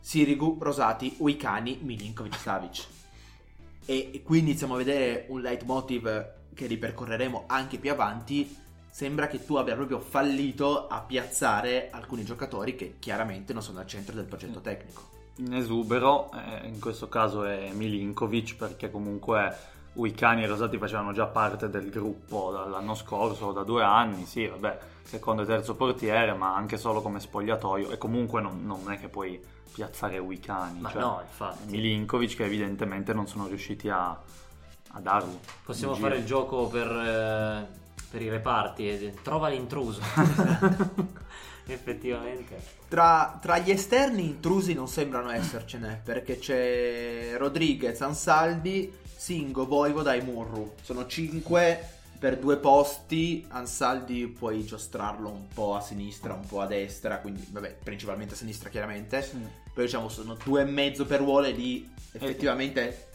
Sirigu, 0.00 0.56
Rosati, 0.60 1.16
Uicani, 1.18 1.78
Milinkovic, 1.82 2.36
Savic. 2.36 2.86
E 3.90 4.10
e 4.12 4.22
qui 4.22 4.38
iniziamo 4.38 4.74
a 4.74 4.76
vedere 4.76 5.24
un 5.30 5.40
leitmotiv 5.40 6.32
che 6.54 6.66
ripercorreremo 6.66 7.46
anche 7.48 7.76
più 7.76 7.90
avanti. 7.90 8.56
Sembra 8.88 9.26
che 9.26 9.44
tu 9.44 9.56
abbia 9.56 9.74
proprio 9.74 9.98
fallito 9.98 10.86
a 10.86 11.00
piazzare 11.00 11.90
alcuni 11.90 12.22
giocatori 12.22 12.76
che 12.76 12.94
chiaramente 13.00 13.52
non 13.52 13.62
sono 13.62 13.80
al 13.80 13.88
centro 13.88 14.14
del 14.14 14.26
progetto 14.26 14.60
tecnico. 14.60 15.08
in 15.38 15.54
esubero, 15.54 16.30
eh, 16.32 16.68
in 16.68 16.78
questo 16.78 17.08
caso 17.08 17.42
è 17.42 17.72
Milinkovic 17.72 18.54
perché 18.54 18.92
comunque 18.92 19.56
Uicani 19.94 20.44
e 20.44 20.46
Rosati 20.46 20.78
facevano 20.78 21.12
già 21.12 21.26
parte 21.26 21.68
del 21.68 21.90
gruppo 21.90 22.52
dall'anno 22.52 22.94
scorso 22.94 23.50
da 23.50 23.64
due 23.64 23.82
anni, 23.82 24.24
sì 24.24 24.46
vabbè, 24.46 24.78
secondo 25.02 25.42
e 25.42 25.46
terzo 25.46 25.74
portiere 25.74 26.32
ma 26.34 26.54
anche 26.54 26.76
solo 26.76 27.02
come 27.02 27.18
spogliatoio 27.18 27.90
e 27.90 27.98
comunque 27.98 28.40
non, 28.40 28.64
non 28.64 28.88
è 28.92 29.00
che 29.00 29.08
puoi 29.08 29.40
piazzare 29.72 30.18
Uicani, 30.18 30.80
Ma 30.80 30.90
cioè, 30.90 31.00
no, 31.00 31.20
infatti. 31.22 31.70
Milinkovic 31.70 32.36
che 32.36 32.44
evidentemente 32.44 33.12
non 33.12 33.26
sono 33.26 33.46
riusciti 33.46 33.88
a, 33.88 34.10
a 34.10 35.00
darlo. 35.00 35.40
Possiamo 35.64 35.94
fare 35.94 36.16
il 36.16 36.24
gioco 36.24 36.66
per, 36.68 36.86
eh, 36.90 37.66
per 38.10 38.22
i 38.22 38.28
reparti. 38.28 38.88
e- 38.88 39.14
Trova 39.22 39.48
l'intruso. 39.48 40.00
Effettivamente. 41.66 42.78
Tra, 42.88 43.38
tra 43.40 43.58
gli 43.58 43.70
esterni 43.70 44.24
intrusi 44.24 44.74
non 44.74 44.88
sembrano 44.88 45.30
essercene, 45.30 46.00
perché 46.02 46.38
c'è 46.38 47.34
Rodriguez, 47.36 48.00
Ansaldi, 48.00 48.92
Singo, 49.16 49.66
Voivoda 49.66 50.14
e 50.14 50.22
Murru. 50.22 50.74
Sono 50.82 51.06
5 51.06 51.99
per 52.20 52.38
due 52.38 52.58
posti. 52.58 53.44
Ansaldi 53.48 54.26
puoi 54.26 54.64
giostrarlo 54.64 55.28
un 55.30 55.48
po' 55.48 55.74
a 55.74 55.80
sinistra, 55.80 56.34
un 56.34 56.46
po' 56.46 56.60
a 56.60 56.66
destra, 56.66 57.18
quindi 57.18 57.44
vabbè, 57.48 57.78
principalmente 57.82 58.34
a 58.34 58.36
sinistra 58.36 58.68
chiaramente. 58.68 59.22
Sì. 59.22 59.38
Poi 59.72 59.84
diciamo 59.84 60.08
sono 60.08 60.36
due 60.44 60.60
e 60.60 60.64
mezzo 60.64 61.06
per 61.06 61.20
ruolo 61.20 61.46
e 61.46 61.52
lì 61.52 61.90
effettivamente 62.12 63.08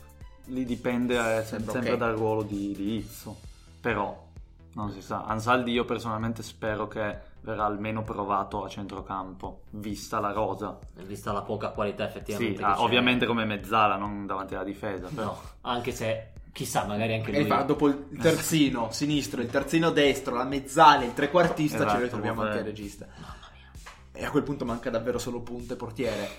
Lì 0.45 0.63
dipende 0.63 1.15
eh, 1.15 1.43
Sembra 1.43 1.71
sempre 1.73 1.93
ok. 1.93 1.97
dal 1.97 2.15
ruolo 2.15 2.43
di, 2.43 2.73
di 2.75 2.95
Izzo. 2.97 3.37
Però, 3.81 4.27
non 4.73 4.91
si 4.91 5.01
sa. 5.01 5.23
Ansaldi 5.23 5.71
io 5.71 5.85
personalmente 5.85 6.43
spero 6.43 6.87
che 6.87 7.17
verrà 7.41 7.65
almeno 7.65 8.03
provato 8.03 8.63
a 8.63 8.69
centrocampo, 8.69 9.61
vista 9.71 10.19
la 10.19 10.31
rosa. 10.31 10.77
Vista 11.03 11.31
la 11.31 11.41
poca 11.41 11.69
qualità 11.69 12.03
Sì, 12.05 12.17
effettivamente. 12.17 12.63
ah, 12.63 12.69
che 12.69 12.75
c'è. 12.75 12.81
ovviamente 12.81 13.25
come 13.25 13.45
mezzala, 13.45 13.95
non 13.95 14.25
davanti 14.25 14.53
alla 14.55 14.63
difesa. 14.63 15.07
Però. 15.13 15.25
No, 15.27 15.41
anche 15.61 15.91
se 15.91 16.31
chissà, 16.55 16.85
magari 16.85 17.15
anche 17.15 17.31
E 17.31 17.39
lui. 17.39 17.47
fa 17.47 17.63
dopo 17.63 17.87
il 17.89 18.07
terzino 18.17 18.89
sinistro, 18.93 19.41
il 19.41 19.49
terzino 19.49 19.89
destro, 19.91 20.35
la 20.35 20.45
mezzale, 20.45 21.03
il 21.05 21.13
trequartista, 21.13 21.79
ce 21.79 21.83
Esatto, 21.83 21.97
lo 21.97 22.03
ritroviamo 22.03 22.41
vabbè. 22.41 22.49
anche 22.49 22.61
il 22.61 22.65
regista. 22.65 23.07
E 24.13 24.23
a 24.23 24.31
quel 24.31 24.43
punto 24.43 24.63
manca 24.63 24.89
davvero 24.89 25.17
solo 25.19 25.41
punto 25.41 25.73
e 25.73 25.75
portiere. 25.75 26.29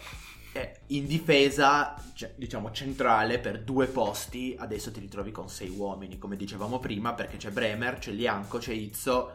E 0.52 0.80
in 0.86 1.06
difesa, 1.06 1.94
cioè, 2.14 2.32
diciamo 2.34 2.70
centrale, 2.70 3.38
per 3.38 3.62
due 3.62 3.88
posti, 3.88 4.56
adesso 4.58 4.90
ti 4.90 5.00
ritrovi 5.00 5.30
con 5.32 5.50
sei 5.50 5.68
uomini, 5.68 6.16
come 6.16 6.36
dicevamo 6.36 6.78
prima, 6.78 7.12
perché 7.12 7.36
c'è 7.36 7.50
Bremer, 7.50 7.98
c'è 7.98 8.12
Lianco, 8.12 8.56
c'è 8.56 8.72
Izzo, 8.72 9.32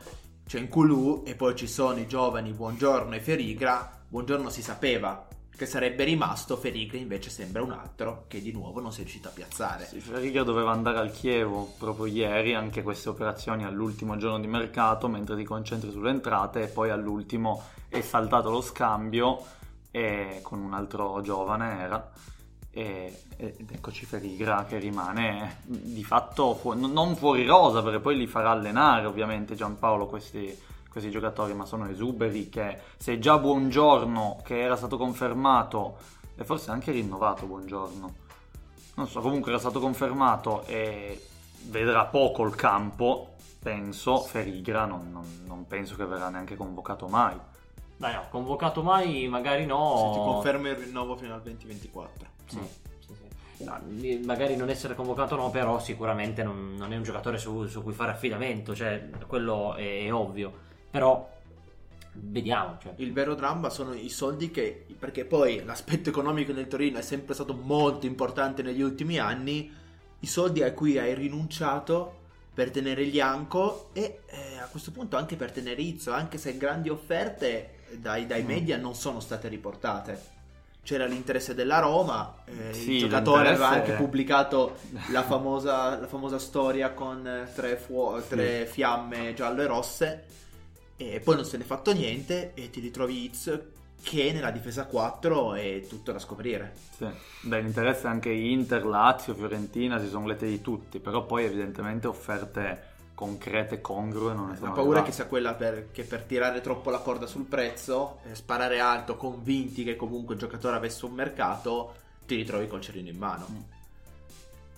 c'è 0.47 0.59
Nkulu 0.61 1.21
e 1.27 1.35
poi 1.35 1.55
ci 1.55 1.67
sono 1.67 1.99
i 1.99 2.07
giovani 2.07 2.53
Buongiorno 2.53 3.13
e 3.13 3.19
Ferigra. 3.19 4.01
Buongiorno 4.07 4.49
si 4.49 4.63
sapeva 4.63 5.27
che 5.55 5.65
sarebbe 5.65 6.03
rimasto, 6.03 6.57
Ferigra 6.57 6.97
invece 6.97 7.29
sembra 7.29 7.61
un 7.61 7.71
altro 7.71 8.25
che 8.27 8.41
di 8.41 8.51
nuovo 8.51 8.79
non 8.79 8.91
si 8.91 8.99
è 8.99 9.03
riuscito 9.03 9.27
a 9.27 9.31
piazzare. 9.31 9.85
Sì, 9.85 9.99
Ferriga 9.99 10.43
doveva 10.43 10.71
andare 10.71 10.97
al 10.97 11.11
Chievo 11.11 11.73
proprio 11.77 12.05
ieri, 12.07 12.55
anche 12.55 12.81
queste 12.81 13.09
operazioni 13.09 13.63
all'ultimo 13.63 14.17
giorno 14.17 14.39
di 14.39 14.47
mercato, 14.47 15.07
mentre 15.07 15.35
ti 15.35 15.43
concentri 15.43 15.91
sulle 15.91 16.09
entrate 16.09 16.63
e 16.63 16.67
poi 16.67 16.89
all'ultimo 16.89 17.63
è 17.87 18.01
saltato 18.01 18.49
lo 18.49 18.61
scambio 18.61 19.45
e 19.91 20.39
con 20.41 20.59
un 20.59 20.73
altro 20.73 21.21
giovane 21.21 21.79
era 21.79 22.11
e, 22.71 23.23
ed 23.35 23.69
eccoci 23.69 24.05
Ferrigra 24.05 24.65
che 24.65 24.77
rimane 24.77 25.57
di 25.65 26.03
fatto 26.05 26.55
fu- 26.55 26.73
non 26.73 27.17
fuori 27.17 27.45
rosa 27.45 27.83
perché 27.83 27.99
poi 27.99 28.15
li 28.15 28.27
farà 28.27 28.51
allenare 28.51 29.05
ovviamente 29.05 29.55
Giampaolo 29.55 30.07
questi, 30.07 30.57
questi 30.91 31.09
giocatori 31.09 31.53
ma 31.53 31.65
sono 31.65 31.87
esuberi 31.87 32.49
che 32.49 32.77
se 32.97 33.17
già 33.17 33.37
Buongiorno 33.37 34.41
che 34.43 34.61
era 34.61 34.75
stato 34.75 34.97
confermato 34.97 35.97
e 36.35 36.43
forse 36.43 36.71
anche 36.71 36.91
rinnovato 36.91 37.45
Buongiorno 37.45 38.29
non 38.95 39.07
so, 39.07 39.21
comunque 39.21 39.51
era 39.51 39.59
stato 39.59 39.79
confermato 39.79 40.65
e 40.65 41.19
vedrà 41.63 42.05
poco 42.05 42.45
il 42.45 42.55
campo, 42.55 43.35
penso. 43.59 44.19
Ferigra 44.19 44.85
non, 44.85 45.11
non- 45.11 45.43
non 45.45 45.65
penso 45.67 45.95
che 45.95 46.05
verrà 46.05 46.29
neanche 46.29 46.55
convocato 46.55 47.07
mai. 47.07 47.37
Dai, 47.97 48.13
no, 48.13 48.25
convocato 48.29 48.83
mai, 48.83 49.27
magari 49.27 49.65
no. 49.65 50.11
Se 50.13 50.19
ti 50.19 50.25
conferma 50.25 50.69
il 50.69 50.75
rinnovo 50.75 51.15
fino 51.15 51.33
al 51.35 51.41
2024. 51.41 52.27
Sì, 52.47 52.59
sì, 52.99 53.13
sì. 53.57 53.63
No, 53.63 53.79
magari 54.25 54.55
non 54.55 54.69
essere 54.69 54.95
convocato 54.95 55.35
no, 55.35 55.49
però 55.51 55.79
sicuramente 55.79 56.43
non, 56.43 56.75
non 56.77 56.91
è 56.91 56.97
un 56.97 57.03
giocatore 57.03 57.37
su, 57.37 57.67
su 57.67 57.83
cui 57.83 57.93
fare 57.93 58.11
affidamento, 58.11 58.75
cioè 58.75 59.09
quello 59.27 59.75
è, 59.75 60.05
è 60.05 60.13
ovvio. 60.13 60.69
Però 60.91 61.29
vediamo, 62.13 62.77
cioè. 62.81 62.93
Il 62.97 63.13
vero 63.13 63.35
dramma 63.35 63.69
sono 63.69 63.93
i 63.93 64.09
soldi 64.09 64.51
che, 64.51 64.85
perché 64.99 65.25
poi 65.25 65.63
l'aspetto 65.63 66.09
economico 66.09 66.51
del 66.51 66.67
Torino 66.67 66.97
è 66.99 67.01
sempre 67.01 67.33
stato 67.33 67.53
molto 67.53 68.05
importante 68.05 68.61
negli 68.61 68.81
ultimi 68.81 69.17
anni, 69.17 69.71
i 70.19 70.27
soldi 70.27 70.61
a 70.61 70.71
cui 70.73 70.97
hai 70.97 71.15
rinunciato 71.15 72.19
per 72.53 72.69
tenere 72.69 73.03
Lianco 73.03 73.89
e 73.93 74.19
eh, 74.25 74.57
a 74.59 74.67
questo 74.67 74.91
punto 74.91 75.15
anche 75.15 75.37
per 75.37 75.51
tenere 75.51 75.81
Izzo, 75.81 76.11
anche 76.11 76.37
se 76.37 76.57
grandi 76.57 76.89
offerte 76.89 77.79
dai, 77.93 78.25
dai 78.27 78.43
Mm. 78.43 78.47
media 78.47 78.77
non 78.77 78.93
sono 78.93 79.19
state 79.21 79.47
riportate. 79.47 80.39
C'era 80.83 81.05
l'interesse 81.05 81.53
della 81.53 81.79
Roma, 81.79 82.35
eh, 82.45 82.73
Sì, 82.73 82.93
il 82.93 82.99
giocatore 83.01 83.49
aveva 83.49 83.69
anche 83.69 83.93
pubblicato 83.93 84.75
la 85.11 85.23
famosa, 85.23 85.97
la 85.99 86.07
famosa 86.07 86.39
storia 86.39 86.91
con 86.91 87.47
tre, 87.55 87.77
fuo- 87.77 88.21
tre 88.27 88.65
fiamme 88.65 89.33
giallo 89.33 89.61
e 89.61 89.65
rosse 89.67 90.23
e 91.09 91.19
poi 91.19 91.35
non 91.35 91.45
se 91.45 91.57
ne 91.57 91.63
è 91.63 91.65
fatto 91.65 91.93
niente 91.93 92.51
e 92.53 92.69
ti 92.69 92.79
ritrovi 92.79 93.25
Hitz 93.25 93.59
che 94.01 94.31
nella 94.31 94.51
difesa 94.51 94.85
4 94.85 95.53
è 95.53 95.85
tutto 95.87 96.11
da 96.11 96.19
scoprire. 96.19 96.73
Sì. 96.97 97.07
Beh, 97.41 97.61
l'interesse 97.61 98.07
anche 98.07 98.31
Inter, 98.31 98.85
Lazio, 98.85 99.35
Fiorentina 99.35 99.99
si 99.99 100.07
sono 100.07 100.25
lette 100.27 100.47
di 100.47 100.61
tutti, 100.61 100.99
però 100.99 101.25
poi 101.25 101.45
evidentemente 101.45 102.07
offerte 102.07 102.89
concrete, 103.13 103.81
congrue 103.81 104.33
non 104.33 104.49
ne 104.49 104.55
sono 104.55 104.69
La 104.69 104.73
paura 104.73 104.99
arrivate. 104.99 105.09
che 105.09 105.15
sia 105.15 105.25
quella 105.27 105.53
per, 105.53 105.91
che 105.91 106.03
per 106.03 106.23
tirare 106.23 106.59
troppo 106.61 106.89
la 106.89 106.97
corda 106.97 107.27
sul 107.27 107.43
prezzo, 107.45 108.19
eh, 108.23 108.33
sparare 108.33 108.79
alto, 108.79 109.15
convinti 109.15 109.83
che 109.83 109.95
comunque 109.95 110.33
il 110.33 110.39
giocatore 110.39 110.75
avesse 110.75 111.05
un 111.05 111.13
mercato, 111.13 111.93
ti 112.25 112.35
ritrovi 112.35 112.67
col 112.67 112.81
cerino 112.81 113.09
in 113.09 113.17
mano. 113.17 113.45
Mm. 113.51 113.59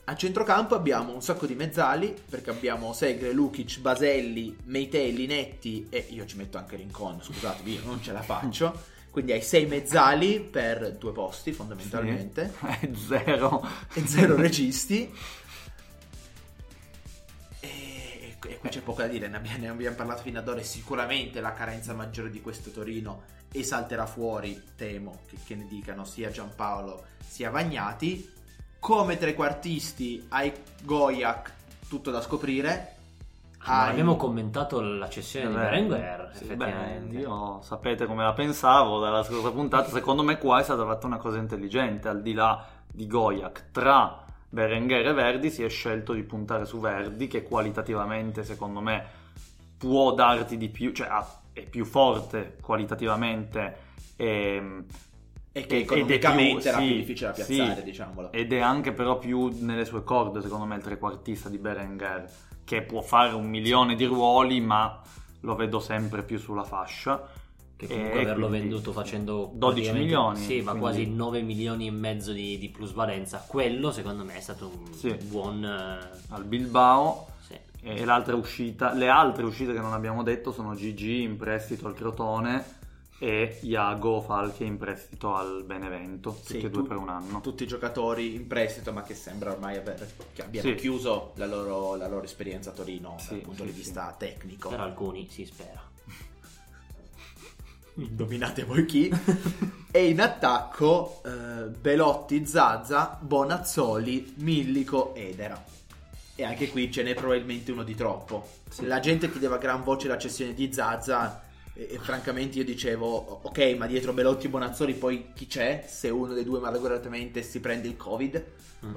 A 0.05 0.15
centrocampo 0.17 0.75
abbiamo 0.75 1.13
un 1.13 1.21
sacco 1.21 1.45
di 1.45 1.55
mezzali, 1.55 2.13
perché 2.29 2.49
abbiamo 2.49 2.91
Segre, 2.91 3.31
Lukic, 3.31 3.79
Baselli, 3.79 4.57
Meitelli, 4.65 5.25
Netti 5.25 5.87
e 5.89 6.07
io 6.09 6.25
ci 6.25 6.35
metto 6.35 6.57
anche 6.57 6.75
Rincon, 6.75 7.21
scusatemi, 7.23 7.73
io 7.75 7.81
non 7.85 8.01
ce 8.01 8.11
la 8.11 8.21
faccio. 8.21 8.91
Quindi 9.09 9.31
hai 9.31 9.41
sei 9.41 9.65
mezzali 9.65 10.41
per 10.41 10.97
due 10.97 11.11
posti 11.13 11.53
fondamentalmente 11.53 12.51
Sì. 12.81 12.95
Zero. 13.07 13.65
e 13.93 14.05
zero 14.07 14.35
registi. 14.35 15.09
E, 17.59 18.35
e 18.39 18.57
qui 18.57 18.69
c'è 18.69 18.81
poco 18.81 19.01
da 19.03 19.07
dire, 19.07 19.27
ne 19.27 19.37
abbiamo, 19.37 19.57
ne 19.59 19.67
abbiamo 19.69 19.95
parlato 19.95 20.23
fino 20.23 20.39
ad 20.39 20.47
ora 20.49 20.59
e 20.59 20.63
sicuramente 20.63 21.39
la 21.39 21.53
carenza 21.53 21.93
maggiore 21.93 22.29
di 22.29 22.41
questo 22.41 22.71
Torino 22.71 23.23
esalterà 23.51 24.05
fuori, 24.07 24.61
temo, 24.75 25.21
che, 25.27 25.37
che 25.45 25.55
ne 25.55 25.67
dicano 25.67 26.03
sia 26.03 26.29
Giampaolo 26.29 27.05
sia 27.25 27.49
Vagnati. 27.51 28.31
Come 28.83 29.15
trequartisti 29.17 30.25
hai 30.27 30.51
Goyak, 30.81 31.53
tutto 31.87 32.11
da 32.11 32.19
scoprire. 32.19 32.95
Ah, 33.59 33.83
Hai- 33.83 33.91
abbiamo 33.91 34.17
commentato 34.17 34.81
la 34.81 35.07
cessione 35.07 35.47
di 35.47 35.53
Berenguer, 35.53 36.31
sì, 36.33 36.43
effettivamente. 36.43 37.15
beh, 37.15 37.21
io 37.21 37.61
sapete 37.61 38.05
come 38.05 38.23
la 38.25 38.33
pensavo 38.33 38.99
dalla 38.99 39.23
scorsa 39.23 39.51
puntata. 39.51 39.87
Secondo 39.87 40.21
me, 40.21 40.37
qua 40.37 40.59
è 40.59 40.63
stata 40.63 40.83
fatta 40.83 41.07
una 41.07 41.15
cosa 41.15 41.37
intelligente. 41.37 42.09
Al 42.09 42.21
di 42.21 42.33
là 42.33 42.61
di 42.85 43.07
Goyak, 43.07 43.67
tra 43.71 44.21
Berenguer 44.49 45.07
e 45.07 45.13
Verdi, 45.13 45.49
si 45.49 45.63
è 45.63 45.69
scelto 45.69 46.11
di 46.11 46.23
puntare 46.23 46.65
su 46.65 46.81
Verdi, 46.81 47.27
che 47.27 47.43
qualitativamente, 47.43 48.43
secondo 48.43 48.81
me, 48.81 49.05
può 49.77 50.13
darti 50.13 50.57
di 50.57 50.67
più, 50.67 50.91
cioè 50.91 51.07
è 51.53 51.61
più 51.61 51.85
forte 51.85 52.57
qualitativamente. 52.59 53.77
E, 54.17 54.83
e 55.55 55.65
che 55.67 55.77
economicamente 55.77 56.59
più- 56.61 56.69
era 56.69 56.79
sì, 56.79 56.85
più 56.87 56.95
difficile 56.95 57.27
da 57.29 57.33
piazzare, 57.35 57.75
sì. 57.77 57.83
diciamolo. 57.83 58.31
ed 58.31 58.51
è 58.53 58.59
anche 58.59 58.91
però 58.91 59.17
più 59.19 59.49
nelle 59.63 59.85
sue 59.85 60.03
corde, 60.03 60.41
secondo 60.41 60.65
me, 60.65 60.75
il 60.75 60.81
trequartista 60.81 61.47
di 61.47 61.57
Berenguer, 61.59 62.29
che 62.65 62.81
può 62.81 63.01
fare 63.01 63.33
un 63.33 63.47
milione 63.47 63.95
di 63.95 64.05
ruoli, 64.05 64.59
ma 64.61 64.99
lo 65.41 65.55
vedo 65.55 65.79
sempre 65.79 66.23
più 66.23 66.37
sulla 66.39 66.63
fascia. 66.63 67.27
Che 67.75 67.87
comunque 67.87 68.19
E 68.19 68.21
averlo 68.23 68.47
quindi- 68.47 68.67
venduto 68.69 68.91
facendo 68.93 69.51
12 69.53 69.89
praticamente- 69.89 69.99
milioni, 69.99 70.37
Sì, 70.39 70.55
ma 70.61 70.71
quindi- 70.71 70.79
quasi 70.79 71.09
9 71.09 71.41
milioni 71.41 71.87
e 71.87 71.91
mezzo 71.91 72.31
di, 72.31 72.57
di 72.57 72.69
plusvalenza. 72.69 73.43
Quello 73.47 73.91
secondo 73.91 74.23
me 74.23 74.35
è 74.35 74.39
stato 74.39 74.67
un 74.67 74.93
Sì. 74.93 75.13
buon... 75.23 75.63
eh, 75.65 76.17
al 76.29 76.45
Bilbao 76.45 77.27
sì. 77.45 77.55
e 77.81 78.05
l'altra 78.05 78.35
uscita, 78.35 78.93
le 78.93 79.09
altre 79.09 79.43
uscite 79.43 79.73
che 79.73 79.79
non 79.79 79.91
abbiamo 79.91 80.23
detto 80.23 80.51
sono 80.51 80.75
Gigi 80.75 81.23
in 81.23 81.35
prestito 81.35 81.87
al 81.87 81.93
Crotone 81.95 82.63
e 83.23 83.57
Iago 83.61 84.19
Falchi 84.19 84.65
in 84.65 84.77
prestito 84.77 85.33
al 85.33 85.63
Benevento, 85.65 86.31
tutti 86.31 86.59
Sì, 86.59 86.65
e 86.65 86.69
due 86.69 86.81
tu- 86.81 86.87
per 86.89 86.97
un 86.97 87.07
anno. 87.07 87.39
Tutti 87.39 87.65
giocatori 87.65 88.35
in 88.35 88.47
prestito, 88.47 88.91
ma 88.91 89.01
che 89.03 89.15
sembra 89.15 89.53
ormai 89.53 89.77
aver, 89.77 90.05
che 90.33 90.41
abbiano 90.41 90.67
Sì. 90.67 90.75
chiuso 90.75 91.31
la 91.35 91.45
loro, 91.45 91.95
la 91.95 92.09
loro 92.09 92.25
esperienza 92.25 92.71
a 92.71 92.73
Torino 92.73 93.15
Sì, 93.19 93.29
dal 93.29 93.39
punto 93.39 93.63
sì, 93.63 93.71
di 93.71 93.77
vista 93.77 94.13
tecnico. 94.17 94.67
Per 94.67 94.79
alcuni 94.81 95.29
si 95.29 95.45
spera. 95.45 95.81
Indovinate 97.95 98.65
voi 98.65 98.85
chi? 98.85 99.09
e 99.89 100.09
in 100.09 100.19
attacco 100.19 101.21
eh, 101.23 101.69
Belotti, 101.69 102.45
Zazza, 102.45 103.17
Bonazzoli, 103.21 104.33
Millico, 104.39 105.15
Edera. 105.15 105.63
E 106.35 106.43
anche 106.43 106.67
qui 106.69 106.91
ce 106.91 107.03
n'è 107.03 107.13
probabilmente 107.13 107.71
uno 107.71 107.83
di 107.83 107.95
troppo. 107.95 108.49
La 108.79 108.99
gente 108.99 109.31
chiedeva 109.31 109.55
a 109.55 109.59
gran 109.59 109.81
voce 109.81 110.09
la 110.09 110.17
cessione 110.17 110.53
di 110.53 110.73
Zazza 110.73 111.42
e, 111.73 111.87
e 111.91 111.97
francamente 111.99 112.57
io 112.57 112.63
dicevo 112.65 113.39
ok 113.43 113.75
ma 113.77 113.85
dietro 113.87 114.13
Belotti 114.13 114.45
e 114.47 114.49
Bonazzoli 114.49 114.93
poi 114.93 115.31
chi 115.33 115.47
c'è 115.47 115.83
se 115.87 116.09
uno 116.09 116.33
dei 116.33 116.43
due 116.43 116.59
malauguratamente 116.59 117.41
si 117.41 117.59
prende 117.59 117.87
il 117.87 117.97
covid? 117.97 118.45
Mm. 118.85 118.93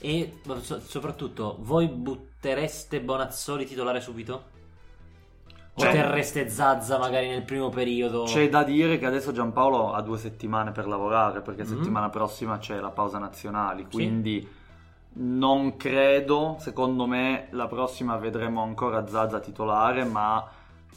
E 0.00 0.38
so- 0.60 0.80
soprattutto, 0.80 1.56
voi 1.60 1.88
buttereste 1.88 3.00
Bonazzoli 3.00 3.66
titolare 3.66 4.00
subito? 4.00 4.56
O 5.74 5.80
Cioè- 5.82 5.92
terreste 5.92 6.48
Zazza 6.48 6.98
magari 6.98 7.28
nel 7.28 7.42
primo 7.42 7.68
periodo? 7.68 8.24
C'è 8.24 8.48
da 8.48 8.64
dire 8.64 8.98
che 8.98 9.06
adesso 9.06 9.32
Giampaolo 9.32 9.92
ha 9.92 10.00
due 10.02 10.18
settimane 10.18 10.72
per 10.72 10.86
lavorare 10.88 11.40
perché 11.40 11.62
Mhm. 11.62 11.68
settimana 11.68 12.08
prossima 12.10 12.58
c'è 12.58 12.78
la 12.80 12.90
pausa 12.90 13.18
nazionali, 13.18 13.86
quindi 13.90 14.56
Non 15.20 15.76
credo, 15.76 16.56
secondo 16.60 17.06
me 17.06 17.48
la 17.50 17.66
prossima 17.66 18.16
vedremo 18.18 18.62
ancora 18.62 19.04
Zaza 19.08 19.40
titolare, 19.40 20.04
ma 20.04 20.48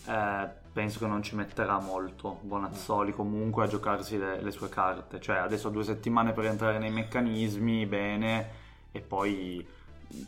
eh, 0.07 0.49
penso 0.71 0.99
che 0.99 1.07
non 1.07 1.21
ci 1.21 1.35
metterà 1.35 1.79
molto 1.79 2.39
Bonazzoli 2.41 3.11
comunque 3.11 3.65
a 3.65 3.67
giocarsi 3.67 4.17
le, 4.17 4.41
le, 4.41 4.51
sue 4.51 4.69
carte. 4.69 5.19
Cioè 5.19 5.37
adesso 5.37 5.67
ha 5.67 5.71
due 5.71 5.83
settimane 5.83 6.31
per 6.31 6.45
entrare 6.45 6.79
nei 6.79 6.91
meccanismi, 6.91 7.85
bene, 7.85 8.49
e 8.91 9.01
poi 9.01 9.65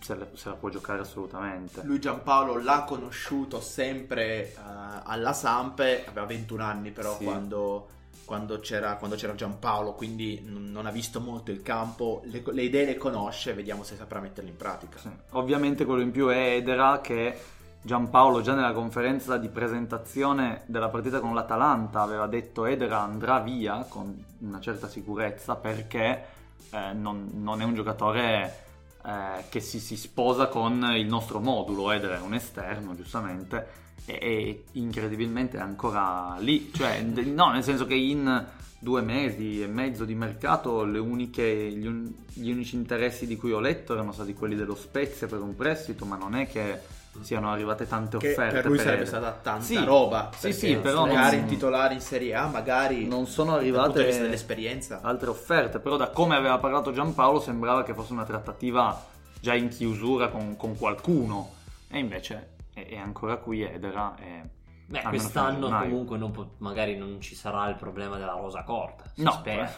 se, 0.02 0.16
le, 0.16 0.32
se 0.34 0.50
la 0.50 0.56
può 0.56 0.70
giocare 0.70 1.02
assolutamente. 1.02 1.82
Lui 1.84 2.00
Giampaolo 2.00 2.62
l'ha 2.62 2.84
conosciuto 2.84 3.62
sempre 3.62 4.54
uh, 4.56 5.02
alla 5.04 5.34
Sampe, 5.34 6.06
aveva 6.06 6.26
21 6.26 6.64
anni 6.64 6.92
però 6.92 7.18
sì. 7.18 7.24
quando 7.24 7.88
quando 8.26 8.60
c'era, 8.60 8.96
quando 8.96 9.18
c'era 9.18 9.36
Giampaolo, 9.36 9.94
quindi 9.94 10.42
non 10.46 10.86
ha 10.86 10.92
visto 10.92 11.20
molto 11.20 11.52
il 11.52 11.62
campo, 11.62 12.22
le, 12.26 12.42
le, 12.52 12.64
idee 12.64 12.86
le 12.86 12.98
conosce, 12.98 13.54
vediamo 13.54 13.84
se 13.84 13.98
saprà 13.98 14.22
metterle 14.22 14.50
in 14.50 14.56
pratica. 14.56 14.98
Sì. 14.98 15.10
Ovviamente 15.32 15.84
quello 15.84 16.02
in 16.02 16.12
più 16.12 16.28
è 16.30 16.56
Edera 16.56 17.02
che 17.02 17.38
Giampaolo 17.86 18.40
già 18.40 18.56
nella 18.56 18.72
conferenza 18.72 19.36
di 19.36 19.50
presentazione 19.50 20.62
della 20.68 20.88
partita 20.88 21.20
con 21.20 21.34
l'Atalanta 21.34 22.02
aveva 22.02 22.28
detto 22.28 22.66
Edera 22.66 23.02
andrà 23.02 23.42
via 23.42 23.86
con 23.90 24.24
una 24.40 24.62
certa 24.62 24.88
sicurezza 24.88 25.58
perché 25.58 26.26
eh, 26.70 26.94
non, 26.94 27.32
non, 27.34 27.60
è 27.60 27.66
un 27.66 27.74
giocatore 27.74 28.64
eh, 29.06 29.44
che 29.50 29.60
si, 29.60 29.82
si 29.82 29.98
sposa 29.98 30.48
con 30.48 30.94
il 30.96 31.06
nostro 31.08 31.42
modulo, 31.42 31.92
Edera 31.92 32.16
è 32.16 32.22
un 32.22 32.34
esterno 32.34 32.96
giustamente 32.96 33.82
e 34.06 34.64
incredibilmente 34.72 35.58
è 35.58 35.62
ancora 35.62 36.38
lì, 36.40 36.72
cioè 36.74 37.02
no, 37.02 37.52
nel 37.52 37.64
senso 37.64 37.86
che 37.86 37.96
in 37.96 38.46
due 38.80 39.02
mesi 39.02 39.62
e 39.62 39.68
mezzo 39.68 40.06
di 40.06 40.16
mercato 40.16 40.80
uniche, 40.80 41.44
gli, 41.44 41.86
un, 41.86 42.10
gli, 42.32 42.50
unici 42.50 42.78
interessi 42.78 43.28
di 43.28 43.36
cui 43.36 43.52
ho 43.52 43.60
letto 43.60 43.92
erano 43.92 44.14
stati 44.14 44.34
quelli 44.34 44.56
dello 44.56 44.76
Spezia 44.76 45.28
per 45.28 45.42
un 45.42 45.54
prestito, 45.54 46.06
ma 46.06 46.16
non 46.16 46.36
è 46.36 46.48
che 46.48 47.02
siano 47.22 47.52
arrivate 47.52 47.88
tante 47.88 48.18
che 48.18 48.32
offerte. 48.32 48.56
Per 48.56 48.66
lui 48.66 48.78
per 48.78 48.86
sarebbe 48.86 49.06
stata 49.06 49.32
tanta 49.32 49.64
sì, 49.64 49.84
roba. 49.84 50.30
Sì, 50.36 50.54
sì, 50.54 50.76
però 50.78 51.06
magari 51.06 51.38
non, 51.38 51.46
in 51.46 51.52
titolare 51.52 51.94
in 51.94 52.02
Serie 52.02 52.36
A, 52.36 52.48
magari 52.48 53.08
non 53.08 53.28
sono 53.28 53.56
arrivate 53.56 54.04
dell'esperienza. 54.04 55.00
altre 55.02 55.30
offerte, 55.30 55.80
però 55.80 55.98
da 55.98 56.10
come 56.10 56.36
aveva 56.36 56.58
parlato 56.58 56.92
Giampaolo 56.92 57.40
sembrava 57.40 57.84
che 57.84 57.94
fosse 57.94 58.14
una 58.14 58.26
trattativa 58.26 59.12
già 59.40 59.54
in 59.54 59.70
chiusura 59.70 60.30
con, 60.30 60.56
con 60.56 60.78
qualcuno 60.78 61.52
e 61.90 62.00
invece 62.00 62.56
è, 62.74 62.98
ancora 62.98 63.38
qui 63.38 63.62
Edera. 63.62 64.16
E 64.18 64.62
Beh, 64.86 65.02
quest'anno 65.04 65.70
comunque 65.70 66.18
non 66.18 66.34
magari 66.58 66.96
non 66.98 67.20
ci 67.22 67.36
sarà 67.36 67.68
il 67.70 67.76
problema 67.76 68.18
della 68.18 68.34
rosa 68.34 68.64
corta. 68.64 69.04
no, 69.16 69.32
spera. 69.32 69.72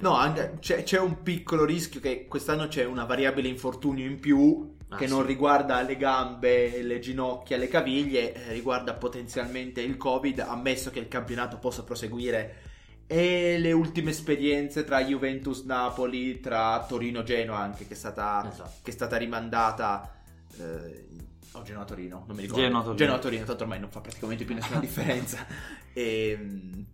No, 0.00 0.14
anche, 0.14 0.56
c'è, 0.58 0.84
c'è, 0.84 0.98
un 0.98 1.22
piccolo 1.22 1.64
rischio 1.64 2.00
che 2.00 2.26
quest'anno 2.26 2.66
c'è 2.66 2.84
una 2.84 3.04
variabile 3.04 3.48
infortunio 3.48 4.06
in 4.06 4.18
più 4.20 4.74
ah, 4.92 4.96
che 4.96 5.06
sì. 5.06 5.12
non 5.12 5.24
riguarda 5.24 5.80
le 5.82 5.96
gambe, 5.96 6.82
le 6.82 6.98
ginocchia, 7.00 7.56
le 7.56 7.68
caviglie, 7.68 8.34
eh, 8.34 8.52
riguarda 8.52 8.94
potenzialmente 8.94 9.80
il 9.80 9.96
Covid, 9.96 10.40
ammesso 10.40 10.90
che 10.90 11.00
il 11.00 11.08
campionato 11.08 11.58
possa 11.58 11.82
proseguire 11.82 12.70
e 13.06 13.58
le 13.58 13.72
ultime 13.72 14.10
esperienze 14.10 14.84
tra 14.84 15.04
Juventus-Napoli, 15.04 16.40
tra 16.40 16.84
Torino-Genoa 16.88 17.58
anche 17.58 17.86
che 17.86 17.92
è 17.92 17.96
stata, 17.96 18.48
esatto. 18.50 18.70
che 18.82 18.90
è 18.90 18.94
stata 18.94 19.16
rimandata 19.16 20.22
eh, 20.56 21.06
o 21.52 21.62
Genoa 21.62 21.84
Torino, 21.84 22.24
non 22.26 22.36
mi 22.36 22.42
ricordo. 22.42 22.62
Genoa 22.62 22.80
Torino. 22.80 22.96
Genoa 22.96 23.18
Torino, 23.18 23.44
tanto 23.44 23.62
ormai 23.64 23.80
non 23.80 23.90
fa 23.90 24.00
praticamente 24.00 24.44
più 24.44 24.54
nessuna 24.54 24.80
differenza. 24.80 25.46
E, 25.92 26.30
ehm, 26.30 26.86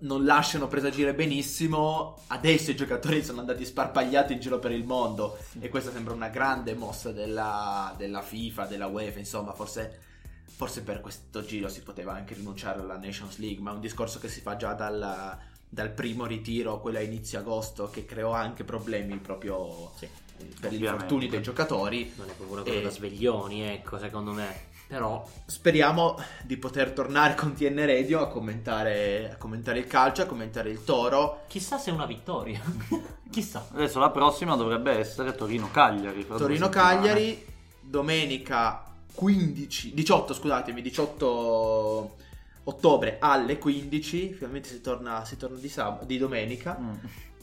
non 0.00 0.24
lasciano 0.24 0.68
presagire 0.68 1.14
benissimo. 1.14 2.22
Adesso 2.28 2.70
i 2.70 2.76
giocatori 2.76 3.22
sono 3.24 3.40
andati 3.40 3.64
sparpagliati 3.64 4.32
in 4.32 4.40
giro 4.40 4.58
per 4.58 4.72
il 4.72 4.84
mondo. 4.84 5.38
E 5.60 5.68
questa 5.68 5.92
sembra 5.92 6.14
una 6.14 6.28
grande 6.28 6.74
mossa 6.74 7.12
della, 7.12 7.94
della 7.96 8.22
FIFA, 8.22 8.66
della 8.66 8.86
UEFA. 8.86 9.18
Insomma, 9.18 9.52
forse, 9.52 9.98
forse, 10.44 10.82
per 10.82 11.00
questo 11.00 11.44
giro 11.44 11.68
si 11.68 11.82
poteva 11.82 12.14
anche 12.14 12.34
rinunciare 12.34 12.80
alla 12.80 12.98
Nations 12.98 13.38
League. 13.38 13.62
Ma 13.62 13.70
è 13.70 13.74
un 13.74 13.80
discorso 13.80 14.18
che 14.18 14.28
si 14.28 14.40
fa 14.40 14.56
già 14.56 14.74
dal, 14.74 15.38
dal 15.68 15.90
primo 15.90 16.26
ritiro, 16.26 16.80
quello 16.80 16.98
a 16.98 17.02
inizio 17.02 17.38
agosto, 17.38 17.90
che 17.90 18.04
creò 18.04 18.32
anche 18.32 18.64
problemi 18.64 19.16
proprio. 19.18 19.92
Sì 19.96 20.24
per 20.60 20.72
gli 20.72 20.84
infortuni 20.84 21.28
dei 21.28 21.42
giocatori. 21.42 22.12
Non 22.16 22.28
è 22.28 22.32
proprio 22.34 22.56
una 22.56 22.62
cosa 22.62 22.78
e... 22.78 22.82
da 22.82 22.90
sveglioni, 22.90 23.62
ecco, 23.62 23.98
secondo 23.98 24.32
me. 24.32 24.74
Però 24.88 25.28
speriamo 25.46 26.16
di 26.42 26.56
poter 26.56 26.92
tornare 26.92 27.34
con 27.34 27.54
TN 27.54 27.84
Radio 27.86 28.20
a 28.20 28.28
commentare, 28.28 29.32
a 29.32 29.36
commentare 29.36 29.80
il 29.80 29.86
calcio, 29.86 30.22
a 30.22 30.26
commentare 30.26 30.70
il 30.70 30.84
Toro. 30.84 31.42
Chissà 31.48 31.76
se 31.76 31.90
è 31.90 31.92
una 31.92 32.06
vittoria. 32.06 32.60
Chissà. 33.30 33.66
Adesso 33.72 33.98
la 33.98 34.10
prossima 34.10 34.54
dovrebbe 34.54 34.92
essere 34.92 35.34
Torino-Cagliari. 35.34 36.26
Torino-Cagliari, 36.26 37.44
domenica 37.80 38.84
15, 39.12 39.92
18, 39.92 40.34
scusatemi, 40.34 40.80
18 40.80 42.16
ottobre 42.64 43.16
alle 43.18 43.58
15. 43.58 44.34
Finalmente 44.34 44.68
si 44.68 44.80
torna, 44.80 45.24
si 45.24 45.36
torna 45.36 45.58
di, 45.58 45.68
sab- 45.68 46.04
di 46.04 46.16
domenica. 46.16 46.78
Mm. 46.80 46.94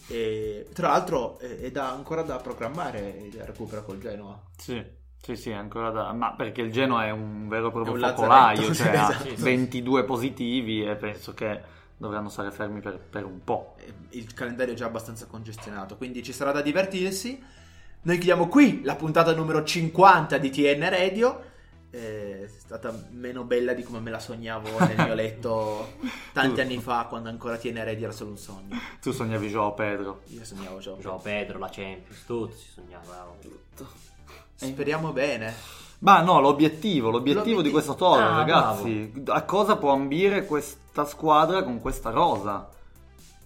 E, 0.07 0.67
tra 0.73 0.89
l'altro 0.89 1.39
è, 1.39 1.69
da, 1.71 1.91
ancora 1.91 2.21
da 2.21 2.37
programmare 2.37 3.21
il 3.21 3.43
recupero 3.43 3.83
col 3.83 3.99
Genoa. 3.99 4.41
Sì. 4.57 5.01
Sì, 5.23 5.37
sì, 5.37 5.53
ancora 5.53 5.89
da... 5.89 6.11
Ma 6.11 6.33
perché 6.33 6.59
il 6.59 6.69
Genoa 6.69 7.05
è 7.05 7.09
un 7.09 7.47
vero 7.47 7.69
e 7.69 7.71
proprio 7.71 7.95
focolaio, 7.95 8.71
cioè 8.75 8.87
ha 8.89 9.09
esatto. 9.09 9.35
22 9.37 10.03
positivi 10.03 10.83
e 10.83 10.95
penso 10.95 11.33
che 11.33 11.61
dovranno 11.95 12.27
stare 12.27 12.51
fermi 12.51 12.81
per, 12.81 12.99
per, 12.99 13.23
un 13.23 13.41
po'. 13.41 13.77
Il 14.09 14.33
calendario 14.33 14.73
è 14.73 14.75
già 14.75 14.85
abbastanza 14.85 15.25
congestionato, 15.25 15.95
quindi 15.95 16.21
ci 16.23 16.33
sarà 16.33 16.51
da 16.51 16.61
divertirsi. 16.61 17.41
Noi 18.01 18.15
chiudiamo 18.17 18.49
qui 18.49 18.81
la 18.83 18.95
puntata 18.95 19.33
numero 19.33 19.63
50 19.63 20.37
di 20.37 20.49
TN 20.49 20.89
Radio 20.89 21.51
è 21.89 22.45
stata 22.47 22.93
meno 23.11 23.43
bella 23.43 23.73
di 23.73 23.83
come 23.83 23.99
me 23.99 24.09
la 24.09 24.19
sognavo 24.19 24.79
nel 24.79 24.95
mio 24.97 25.13
letto 25.13 25.93
tanti 26.33 26.59
anni 26.59 26.79
fa 26.79 27.05
quando 27.05 27.29
ancora 27.29 27.55
tiene 27.57 27.83
Ready 27.83 28.01
era 28.01 28.11
solo 28.11 28.31
un 28.31 28.37
sogno 28.37 28.75
tu 28.99 29.11
sognavi 29.11 29.47
Joao 29.47 29.75
Pedro 29.75 30.23
io 30.29 30.43
sognavo 30.43 30.79
Joao 30.79 30.95
Pedro, 30.95 31.17
Pedro 31.17 31.59
la 31.59 31.69
Champions 31.69 32.25
tutti 32.25 32.57
si 32.57 32.69
sognavano 32.69 33.37
tutto 33.39 34.12
speriamo 34.63 35.11
bene 35.11 35.81
ma 36.03 36.19
no, 36.19 36.41
l'obiettivo, 36.41 37.09
l'obiettivo, 37.09 37.39
l'obiettivo 37.39 37.61
di 37.61 37.71
questo 37.71 37.95
toro, 37.95 38.21
ah, 38.21 38.35
ragazzi, 38.35 39.09
bravo. 39.13 39.39
a 39.39 39.43
cosa 39.43 39.77
può 39.77 39.93
ambire 39.93 40.45
questa 40.45 41.05
squadra 41.05 41.63
con 41.63 41.79
questa 41.79 42.09
rosa? 42.09 42.69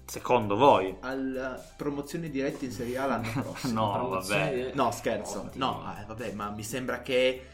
Secondo 0.04 0.56
voi? 0.56 0.96
Alla 1.02 1.64
promozione 1.76 2.32
diretta 2.32 2.66
in 2.66 2.72
Serie 2.72 2.98
A 2.98 3.06
l'anno 3.06 3.30
prossimo. 3.44 3.96
no, 3.96 4.08
vabbè. 4.08 4.72
No, 4.74 4.90
scherzo. 4.90 5.42
Oddio. 5.42 5.52
No, 5.54 5.96
eh, 6.00 6.06
vabbè, 6.06 6.32
ma 6.32 6.50
mi 6.50 6.64
sembra 6.64 7.04
che 7.04 7.46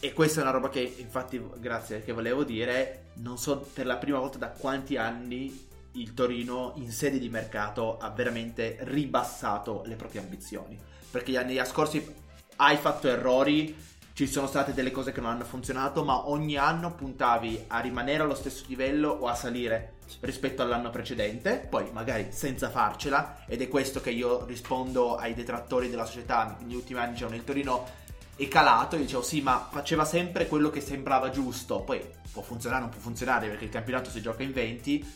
e 0.00 0.12
questa 0.14 0.40
è 0.40 0.42
una 0.44 0.52
roba 0.52 0.70
che, 0.70 0.94
infatti, 0.96 1.44
grazie, 1.56 2.02
che 2.02 2.12
volevo 2.12 2.42
dire. 2.42 3.08
Non 3.14 3.36
so 3.36 3.66
per 3.74 3.84
la 3.84 3.96
prima 3.96 4.18
volta 4.18 4.38
da 4.38 4.48
quanti 4.48 4.96
anni 4.96 5.66
il 5.92 6.14
Torino 6.14 6.72
in 6.76 6.90
sede 6.90 7.18
di 7.18 7.28
mercato 7.28 7.98
ha 7.98 8.08
veramente 8.10 8.78
ribassato 8.80 9.82
le 9.84 9.96
proprie 9.96 10.22
ambizioni. 10.22 10.78
Perché 11.10 11.32
gli 11.32 11.36
anni 11.36 11.60
scorsi 11.66 12.14
hai 12.60 12.76
fatto 12.76 13.08
errori, 13.08 13.86
ci 14.12 14.26
sono 14.26 14.48
state 14.48 14.74
delle 14.74 14.90
cose 14.90 15.12
che 15.12 15.20
non 15.20 15.30
hanno 15.30 15.44
funzionato, 15.44 16.02
ma 16.02 16.28
ogni 16.28 16.56
anno 16.56 16.92
puntavi 16.92 17.66
a 17.68 17.78
rimanere 17.78 18.24
allo 18.24 18.34
stesso 18.34 18.64
livello 18.66 19.10
o 19.10 19.28
a 19.28 19.34
salire 19.34 19.94
rispetto 20.20 20.62
all'anno 20.62 20.90
precedente, 20.90 21.66
poi 21.68 21.90
magari 21.92 22.28
senza 22.30 22.68
farcela, 22.68 23.44
ed 23.46 23.62
è 23.62 23.68
questo 23.68 24.00
che 24.00 24.10
io 24.10 24.44
rispondo 24.44 25.14
ai 25.16 25.34
detrattori 25.34 25.88
della 25.88 26.04
società. 26.04 26.56
Negli 26.60 26.74
ultimi 26.74 26.98
anni, 26.98 27.16
cioè 27.16 27.30
nel 27.30 27.44
Torino 27.44 27.86
è 28.34 28.48
calato 28.48 28.96
e 28.96 29.00
dicevo 29.00 29.22
sì 29.22 29.40
ma 29.40 29.68
faceva 29.70 30.04
sempre 30.04 30.48
quello 30.48 30.70
che 30.70 30.80
sembrava 30.80 31.30
giusto. 31.30 31.80
Poi 31.82 32.00
può 32.32 32.42
funzionare 32.42 32.82
o 32.82 32.84
non 32.86 32.94
può 32.94 33.02
funzionare 33.02 33.48
perché 33.48 33.64
il 33.64 33.70
campionato 33.70 34.10
si 34.10 34.20
gioca 34.20 34.42
in 34.42 34.52
20 34.52 35.12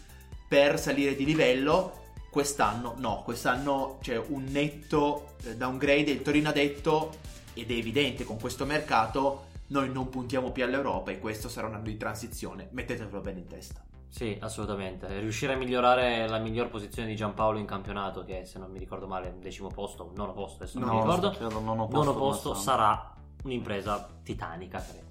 per 0.46 0.78
salire 0.78 1.16
di 1.16 1.24
livello 1.24 2.01
quest'anno 2.32 2.94
no 2.96 3.20
quest'anno 3.22 3.98
c'è 4.00 4.16
un 4.16 4.44
netto 4.44 5.34
eh, 5.42 5.54
downgrade 5.54 6.10
il 6.10 6.22
Torino 6.22 6.48
ha 6.48 6.52
detto 6.52 7.10
ed 7.52 7.70
è 7.70 7.74
evidente 7.74 8.24
con 8.24 8.40
questo 8.40 8.64
mercato 8.64 9.48
noi 9.66 9.92
non 9.92 10.08
puntiamo 10.08 10.50
più 10.50 10.64
all'Europa 10.64 11.10
e 11.10 11.18
questo 11.18 11.50
sarà 11.50 11.66
un 11.66 11.74
anno 11.74 11.84
di 11.84 11.98
transizione 11.98 12.68
mettetelo 12.70 13.20
bene 13.20 13.40
in 13.40 13.48
testa 13.48 13.84
sì, 14.08 14.36
assolutamente. 14.40 15.20
Riuscire 15.20 15.54
a 15.54 15.56
migliorare 15.56 16.28
la 16.28 16.36
miglior 16.36 16.68
posizione 16.68 17.08
di 17.08 17.16
Giampaolo 17.16 17.56
in 17.58 17.64
campionato, 17.64 18.24
che 18.24 18.44
se 18.44 18.58
non 18.58 18.70
mi 18.70 18.78
ricordo 18.78 19.06
male 19.06 19.28
è 19.28 19.32
un 19.32 19.40
decimo 19.40 19.68
posto, 19.68 20.04
un 20.04 20.12
nono 20.14 20.34
posto, 20.34 20.62
adesso 20.62 20.78
non 20.78 20.88
no, 20.88 20.94
mi 20.96 21.00
ricordo. 21.00 21.30
Credo 21.30 21.60
nono 21.60 21.88
posto, 21.88 22.04
nono 22.04 22.18
posto 22.18 22.52
sarà 22.52 23.14
un'impresa 23.44 24.06
titanica, 24.22 24.84
credo. 24.84 25.06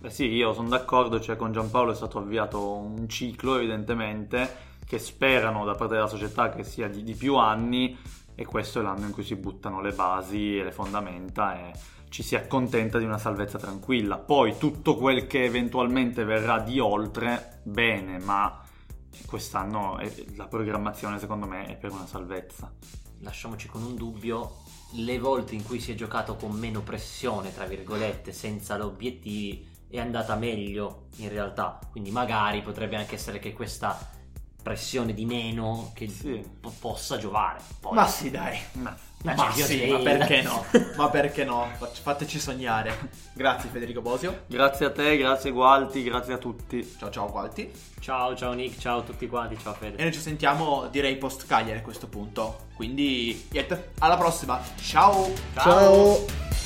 Beh 0.00 0.08
sì, 0.08 0.28
io 0.28 0.54
sono 0.54 0.70
d'accordo, 0.70 1.20
cioè 1.20 1.36
con 1.36 1.52
Giampaolo 1.52 1.92
è 1.92 1.94
stato 1.94 2.16
avviato 2.16 2.76
un 2.76 3.06
ciclo 3.06 3.56
evidentemente 3.56 4.65
che 4.86 4.98
sperano 4.98 5.64
da 5.64 5.74
parte 5.74 5.94
della 5.94 6.06
società 6.06 6.48
che 6.50 6.62
sia 6.62 6.88
di, 6.88 7.02
di 7.02 7.14
più 7.14 7.36
anni 7.36 7.98
e 8.34 8.44
questo 8.44 8.80
è 8.80 8.82
l'anno 8.82 9.06
in 9.06 9.12
cui 9.12 9.24
si 9.24 9.34
buttano 9.34 9.80
le 9.80 9.92
basi 9.92 10.58
e 10.58 10.62
le 10.62 10.72
fondamenta 10.72 11.58
e 11.58 11.72
ci 12.08 12.22
si 12.22 12.36
accontenta 12.36 12.98
di 12.98 13.04
una 13.04 13.18
salvezza 13.18 13.58
tranquilla. 13.58 14.18
Poi 14.18 14.56
tutto 14.58 14.96
quel 14.96 15.26
che 15.26 15.44
eventualmente 15.44 16.24
verrà 16.24 16.60
di 16.60 16.78
oltre, 16.78 17.60
bene, 17.64 18.18
ma 18.18 18.62
quest'anno 19.26 19.98
è, 19.98 20.12
la 20.36 20.46
programmazione 20.46 21.18
secondo 21.18 21.46
me 21.46 21.66
è 21.66 21.76
per 21.76 21.90
una 21.90 22.06
salvezza. 22.06 22.72
Lasciamoci 23.20 23.68
con 23.68 23.82
un 23.82 23.96
dubbio 23.96 24.58
le 24.92 25.18
volte 25.18 25.54
in 25.54 25.64
cui 25.64 25.80
si 25.80 25.92
è 25.92 25.94
giocato 25.94 26.36
con 26.36 26.52
meno 26.52 26.82
pressione, 26.82 27.52
tra 27.52 27.64
virgolette, 27.64 28.32
senza 28.32 28.76
l'obiettivi, 28.76 29.66
è 29.88 29.98
andata 29.98 30.36
meglio 30.36 31.06
in 31.16 31.28
realtà. 31.28 31.78
Quindi 31.90 32.10
magari 32.10 32.62
potrebbe 32.62 32.96
anche 32.96 33.16
essere 33.16 33.38
che 33.38 33.52
questa 33.52 34.14
pressione 34.70 35.14
di 35.14 35.24
meno 35.24 35.92
che 35.94 36.08
Sì. 36.08 36.44
po- 36.60 36.74
possa 36.80 37.18
giovare. 37.18 37.60
Poi, 37.78 37.94
Ma 37.94 38.04
sì, 38.08 38.32
dai. 38.32 38.58
Ma- 38.72 38.96
Ma 39.22 39.34
Ma 39.34 39.50
sì, 39.52 39.86
ma 39.90 39.98
perché 40.00 40.42
no? 40.42 40.64
Ma 40.96 41.08
perché 41.08 41.44
no? 41.44 41.68
Fateci 42.02 42.38
sognare. 42.40 43.10
Grazie 43.32 43.70
Federico 43.70 44.00
Bosio. 44.00 44.42
Grazie 44.46 44.86
a 44.86 44.90
te, 44.92 45.16
grazie 45.16 45.50
Gualti, 45.52 46.02
grazie 46.02 46.34
a 46.34 46.38
tutti. 46.38 46.94
Ciao 46.98 47.10
ciao 47.10 47.26
Qualti. 47.26 47.72
Ciao, 48.00 48.34
ciao 48.36 48.52
Nick, 48.52 48.78
ciao 48.78 48.98
a 48.98 49.02
tutti 49.02 49.26
quanti, 49.28 49.56
ciao 49.60 49.72
Fede. 49.74 49.96
E 49.98 50.02
noi 50.02 50.12
ci 50.12 50.20
sentiamo 50.20 50.86
direi 50.88 51.16
post 51.16 51.46
Cagliari 51.46 51.78
a 51.78 51.82
questo 51.82 52.08
punto. 52.08 52.66
Quindi 52.74 53.46
niente, 53.50 53.92
alla 54.00 54.16
prossima. 54.16 54.60
Ciao. 54.80 55.32
Ciao. 55.54 56.18
Me, 56.18 56.65